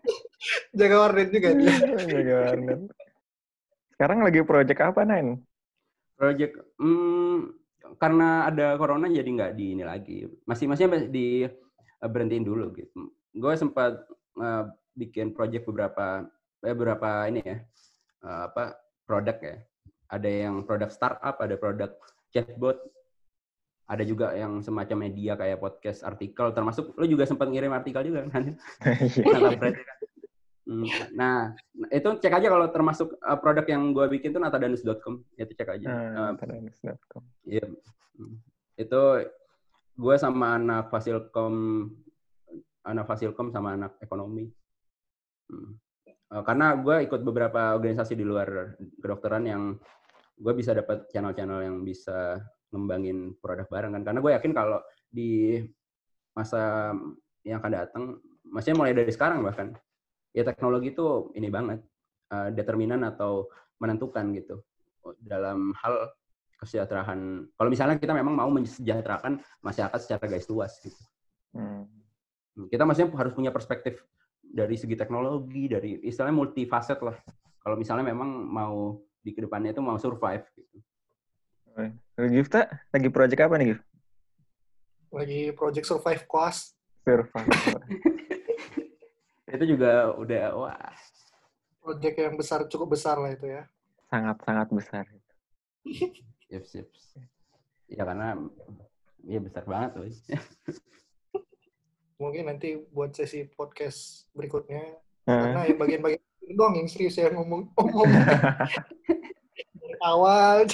Jaga 0.80 0.96
warnet 1.02 1.30
juga. 1.34 1.50
Dia. 1.56 1.76
Jaga 2.04 2.36
warnet. 2.50 2.80
Sekarang 3.96 4.20
lagi 4.26 4.40
project 4.44 4.82
apa 4.84 5.02
Nen? 5.06 5.28
Project, 6.18 6.54
hmm, 6.82 7.54
karena 7.96 8.52
ada 8.52 8.76
corona 8.76 9.08
jadi 9.08 9.28
nggak 9.28 9.54
di 9.56 9.66
ini 9.80 9.84
lagi. 9.88 10.28
Masih 10.44 10.68
masih 10.68 11.08
di 11.08 11.48
uh, 11.48 12.10
berhentiin 12.10 12.44
dulu 12.44 12.76
gitu. 12.76 13.16
Gue 13.32 13.54
sempat 13.56 14.04
uh, 14.36 14.68
bikin 14.98 15.32
project 15.32 15.64
beberapa 15.70 16.28
eh, 16.66 16.74
beberapa 16.76 17.30
ini 17.32 17.42
ya 17.42 17.58
uh, 18.28 18.52
apa 18.52 18.76
produk 19.08 19.38
ya. 19.40 19.56
Ada 20.08 20.30
yang 20.48 20.64
produk 20.64 20.88
startup, 20.92 21.36
ada 21.40 21.56
produk 21.60 21.92
chatbot, 22.32 22.80
ada 23.88 24.04
juga 24.04 24.36
yang 24.36 24.60
semacam 24.60 25.08
media 25.08 25.36
kayak 25.36 25.60
podcast, 25.60 26.04
artikel, 26.04 26.52
termasuk 26.56 26.96
lo 26.96 27.04
juga 27.08 27.28
sempat 27.28 27.52
ngirim 27.52 27.72
artikel 27.76 28.08
juga 28.08 28.28
kan? 28.32 28.56
Nah, 31.16 31.56
itu 31.88 32.10
cek 32.20 32.34
aja 32.44 32.48
kalau 32.52 32.68
termasuk 32.68 33.16
uh, 33.24 33.40
produk 33.40 33.64
yang 33.64 33.96
gue 33.96 34.06
bikin 34.20 34.36
tuh 34.36 34.44
natadanus.com, 34.44 35.24
itu 35.40 35.54
cek 35.56 35.70
aja. 35.80 35.88
Uh, 35.88 36.36
natadanus.com. 36.36 37.24
Iya. 37.48 37.66
Hmm. 38.20 38.36
Itu 38.76 39.24
gue 39.96 40.16
sama 40.20 40.60
anak 40.60 40.92
Fasilkom, 40.92 41.88
anak 42.84 43.06
Fasilkom 43.08 43.48
sama 43.56 43.80
anak 43.80 43.96
ekonomi. 44.04 44.52
Hmm. 45.48 45.80
Uh, 46.28 46.44
karena 46.44 46.76
gue 46.76 47.08
ikut 47.08 47.24
beberapa 47.24 47.80
organisasi 47.80 48.20
di 48.20 48.28
luar 48.28 48.76
kedokteran 49.00 49.48
yang 49.48 49.64
gue 50.38 50.54
bisa 50.54 50.76
dapat 50.76 51.08
channel-channel 51.08 51.64
yang 51.64 51.78
bisa 51.88 52.44
ngembangin 52.76 53.40
produk 53.40 53.72
bareng 53.72 53.96
kan. 53.96 54.04
Karena 54.04 54.20
gue 54.20 54.32
yakin 54.36 54.52
kalau 54.52 54.84
di 55.08 55.64
masa 56.36 56.92
yang 57.48 57.64
akan 57.64 57.72
datang, 57.72 58.04
maksudnya 58.44 58.78
mulai 58.78 58.94
dari 58.94 59.10
sekarang 59.10 59.40
bahkan, 59.40 59.72
ya 60.38 60.46
teknologi 60.46 60.94
itu 60.94 61.34
ini 61.34 61.50
banget, 61.50 61.82
uh, 62.30 62.54
determinan 62.54 63.02
atau 63.10 63.50
menentukan 63.82 64.30
gitu 64.38 64.62
dalam 65.26 65.74
hal 65.82 66.14
kesejahteraan. 66.62 67.50
Kalau 67.58 67.70
misalnya 67.70 67.98
kita 67.98 68.14
memang 68.14 68.38
mau 68.38 68.50
mensejahterakan 68.54 69.42
masyarakat 69.66 69.98
secara 69.98 70.26
garis 70.30 70.46
luas 70.46 70.78
gitu. 70.82 71.02
Hmm. 71.58 71.90
Kita 72.70 72.86
maksudnya 72.86 73.10
harus 73.18 73.34
punya 73.34 73.50
perspektif 73.50 74.02
dari 74.42 74.78
segi 74.78 74.94
teknologi, 74.98 75.70
dari 75.70 76.02
istilahnya 76.06 76.38
multifaset 76.38 77.02
lah. 77.02 77.18
Kalau 77.62 77.78
misalnya 77.78 78.10
memang 78.10 78.30
mau 78.30 79.02
di 79.22 79.34
ke 79.34 79.42
depannya 79.42 79.74
itu 79.74 79.82
mau 79.82 79.98
survive 79.98 80.46
gitu. 80.54 80.78
Gifta, 82.18 82.66
lagi 82.90 83.10
project 83.14 83.42
apa 83.46 83.56
nih 83.62 83.68
Gif? 83.74 83.80
Lagi 85.14 85.42
project 85.54 85.86
survive 85.86 86.26
cost. 86.26 86.74
Survive. 87.06 88.14
Itu 89.48 89.66
juga 89.78 90.12
udah 90.16 90.44
wah. 90.56 90.96
Project 91.80 92.16
yang 92.20 92.36
besar 92.36 92.60
cukup 92.68 93.00
besar 93.00 93.16
lah 93.16 93.32
itu 93.32 93.48
ya. 93.48 93.64
Sangat 94.12 94.38
sangat 94.44 94.68
besar. 94.72 95.06
Yep, 96.48 96.64
yep. 96.80 96.88
Ya 97.92 98.08
karena 98.08 98.40
ya 99.28 99.44
besar 99.44 99.68
banget 99.68 100.00
tuh. 100.00 100.08
mungkin 102.18 102.50
nanti 102.50 102.82
buat 102.90 103.14
sesi 103.14 103.46
podcast 103.46 104.26
berikutnya 104.34 104.82
hmm. 105.30 105.30
karena 105.30 105.62
yang 105.70 105.78
bagian-bagian 105.78 106.24
doang 106.58 106.76
yang 106.82 106.90
serius 106.90 107.22
ya 107.22 107.30
ngomong 107.30 107.70
ngomong 107.78 108.10
dari 109.78 109.96
awal 110.10 110.66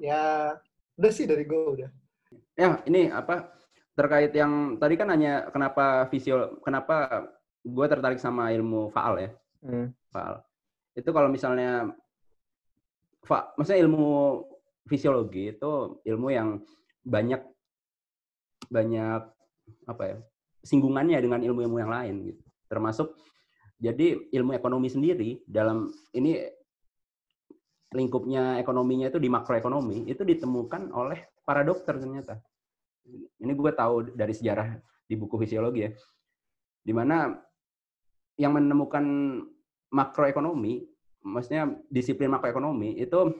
ya 0.00 0.56
udah 0.96 1.12
sih 1.12 1.28
dari 1.28 1.44
gue 1.44 1.60
udah 1.60 1.90
ya 2.56 2.80
ini 2.88 3.12
apa 3.12 3.52
terkait 4.00 4.32
yang 4.32 4.80
tadi 4.80 4.96
kan 4.96 5.12
hanya 5.12 5.52
kenapa 5.52 6.08
visio 6.08 6.56
kenapa 6.64 7.28
gue 7.60 7.86
tertarik 7.86 8.16
sama 8.16 8.48
ilmu 8.56 8.88
faal 8.88 9.20
ya 9.20 9.30
hmm. 9.60 9.92
faal 10.08 10.40
itu 10.96 11.10
kalau 11.12 11.28
misalnya 11.28 11.92
fa, 13.24 13.52
maksudnya 13.60 13.84
ilmu 13.84 14.42
fisiologi 14.88 15.52
itu 15.52 16.02
ilmu 16.08 16.28
yang 16.32 16.48
banyak 17.04 17.44
banyak 18.70 19.22
apa 19.86 20.02
ya 20.02 20.16
singgungannya 20.64 21.18
dengan 21.20 21.40
ilmu-ilmu 21.40 21.76
yang 21.80 21.92
lain 21.92 22.14
gitu. 22.32 22.42
Termasuk 22.68 23.16
jadi 23.80 24.20
ilmu 24.30 24.52
ekonomi 24.52 24.92
sendiri 24.92 25.40
dalam 25.48 25.88
ini 26.12 26.36
lingkupnya 27.90 28.60
ekonominya 28.62 29.10
itu 29.10 29.18
di 29.18 29.26
makroekonomi 29.26 30.06
itu 30.06 30.22
ditemukan 30.22 30.94
oleh 30.94 31.18
para 31.42 31.64
dokter 31.66 31.96
ternyata. 31.98 32.38
Ini 33.40 33.52
gue 33.56 33.72
tahu 33.72 34.14
dari 34.14 34.36
sejarah 34.36 34.76
di 35.08 35.14
buku 35.16 35.40
fisiologi 35.40 35.88
ya. 35.88 35.90
Di 36.84 36.92
mana 36.92 37.32
yang 38.36 38.56
menemukan 38.56 39.04
makroekonomi, 39.92 40.84
maksudnya 41.24 41.72
disiplin 41.88 42.32
makroekonomi 42.32 43.00
itu 43.00 43.34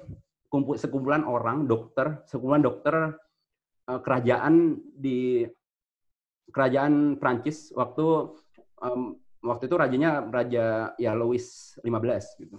kumpul 0.51 0.77
sekumpulan 0.77 1.25
orang 1.25 1.65
dokter, 1.69 2.25
sekumpulan 2.27 2.65
dokter 2.65 3.15
Eh, 3.91 4.01
kerajaan 4.07 4.79
di 4.95 5.43
kerajaan 6.51 7.18
Prancis 7.18 7.74
waktu 7.74 8.35
um, 8.83 9.18
waktu 9.43 9.66
itu 9.66 9.77
rajanya 9.79 10.22
raja 10.31 10.95
ya 10.95 11.12
Louis 11.14 11.43
15 11.83 12.43
gitu. 12.43 12.57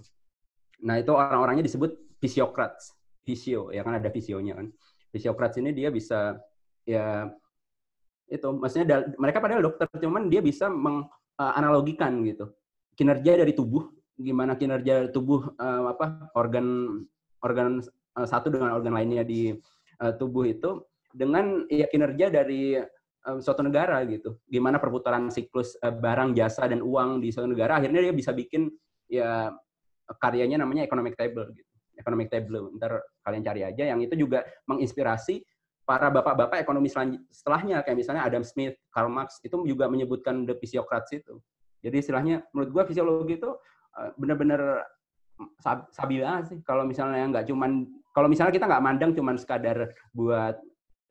Nah, 0.82 0.98
itu 1.00 1.12
orang-orangnya 1.14 1.64
disebut 1.64 1.94
fisiokrats. 2.20 2.96
Fisio, 3.22 3.70
ya 3.70 3.86
kan 3.86 4.02
ada 4.02 4.10
fisionya 4.10 4.58
kan. 4.58 4.66
Fisiokrats 5.14 5.56
ini 5.62 5.70
dia 5.70 5.94
bisa 5.94 6.42
ya 6.82 7.30
itu 8.32 8.48
maksudnya 8.56 9.04
mereka 9.20 9.44
padahal 9.44 9.60
dokter 9.60 9.84
cuman 10.00 10.32
dia 10.32 10.40
bisa 10.40 10.72
menganalogikan 10.72 12.20
uh, 12.20 12.24
gitu 12.24 12.44
kinerja 12.96 13.44
dari 13.44 13.52
tubuh 13.52 13.92
gimana 14.16 14.56
kinerja 14.56 15.12
tubuh 15.12 15.52
uh, 15.60 15.92
apa 15.92 16.32
organ 16.32 17.00
organ 17.44 17.84
uh, 18.16 18.26
satu 18.26 18.48
dengan 18.48 18.72
organ 18.72 18.96
lainnya 18.96 19.20
di 19.26 19.52
uh, 20.00 20.12
tubuh 20.16 20.48
itu 20.48 20.80
dengan 21.12 21.68
ya 21.68 21.84
kinerja 21.92 22.32
dari 22.32 22.80
um, 23.28 23.38
suatu 23.38 23.60
negara 23.60 24.00
gitu. 24.08 24.40
Gimana 24.48 24.80
perputaran 24.80 25.28
siklus 25.28 25.76
uh, 25.84 25.92
barang, 25.92 26.32
jasa 26.32 26.64
dan 26.68 26.80
uang 26.80 27.20
di 27.20 27.28
suatu 27.28 27.52
negara 27.52 27.76
akhirnya 27.78 28.00
dia 28.08 28.14
bisa 28.16 28.32
bikin 28.32 28.72
ya 29.12 29.52
karyanya 30.16 30.64
namanya 30.64 30.88
economic 30.88 31.16
table 31.16 31.52
gitu. 31.52 31.68
Economic 31.92 32.32
Tableau. 32.32 32.72
Ntar 32.72 33.04
kalian 33.20 33.44
cari 33.44 33.62
aja. 33.68 33.84
Yang 33.92 34.08
itu 34.08 34.24
juga 34.26 34.48
menginspirasi 34.64 35.44
para 35.82 36.08
bapak-bapak 36.08 36.62
ekonomi 36.62 36.86
setelahnya 37.30 37.82
kayak 37.82 37.98
misalnya 37.98 38.22
Adam 38.22 38.46
Smith, 38.46 38.78
Karl 38.94 39.10
Marx 39.10 39.42
itu 39.42 39.54
juga 39.66 39.90
menyebutkan 39.90 40.46
the 40.46 40.54
physiocrats 40.58 41.10
itu. 41.10 41.42
Jadi 41.82 41.98
istilahnya 41.98 42.46
menurut 42.54 42.70
gua 42.70 42.82
fisiologi 42.86 43.38
itu 43.38 43.50
eh, 43.98 44.10
benar-benar 44.14 44.86
sabila 45.90 46.46
sih 46.46 46.62
kalau 46.62 46.86
misalnya 46.86 47.26
nggak 47.26 47.50
cuman 47.50 47.90
kalau 48.14 48.30
misalnya 48.30 48.54
kita 48.54 48.68
nggak 48.68 48.84
mandang 48.84 49.10
cuman 49.16 49.34
sekadar 49.40 49.90
buat 50.14 50.60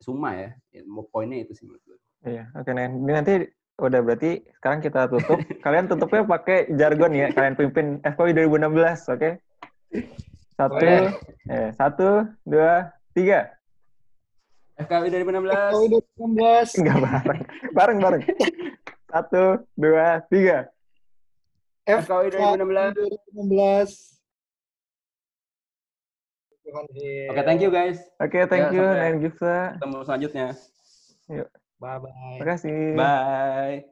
suma 0.02 0.34
ya, 0.34 0.50
mau 0.86 1.06
poinnya 1.10 1.46
itu 1.46 1.54
sih 1.54 1.64
menurut 1.66 1.82
gue. 1.86 1.98
Iya, 2.26 2.50
oke 2.54 2.70
okay, 2.70 2.86
Ini 2.90 3.12
nanti 3.14 3.34
udah 3.78 4.00
berarti 4.02 4.30
sekarang 4.58 4.80
kita 4.82 5.10
tutup. 5.10 5.38
kalian 5.64 5.86
tutupnya 5.90 6.22
pakai 6.26 6.70
jargon 6.74 7.12
ya. 7.14 7.30
Kalian 7.30 7.54
pimpin 7.58 7.86
FKW 8.02 8.46
2016, 8.46 9.14
oke? 9.14 9.18
Okay? 9.18 9.32
Satu, 10.54 10.86
eh, 11.50 11.70
satu, 11.74 12.08
dua, 12.46 12.90
tiga. 13.14 13.50
FKW 14.86 15.04
2016. 15.10 15.52
FKW 15.52 15.84
2016. 16.18 16.80
Enggak 16.82 16.98
bareng. 17.02 17.42
Bareng, 17.74 17.98
bareng. 18.00 18.22
Satu, 19.12 19.44
dua, 19.76 20.22
tiga. 20.28 20.68
FKW 21.84 22.26
2016. 22.30 22.94
2016. 23.36 24.12
Oke, 26.72 27.28
okay, 27.28 27.44
thank 27.44 27.60
you 27.60 27.68
guys. 27.68 28.00
Oke, 28.16 28.32
okay, 28.32 28.42
thank 28.48 28.72
ya, 28.72 28.76
you, 28.80 28.86
Nain 28.86 29.20
Gifta. 29.20 29.76
Ketemu 29.76 29.98
selanjutnya. 30.08 30.46
Yuk. 31.28 31.48
Bye-bye. 31.82 32.38
Terima 32.40 32.48
kasih. 32.56 32.78
Bye. 32.96 33.91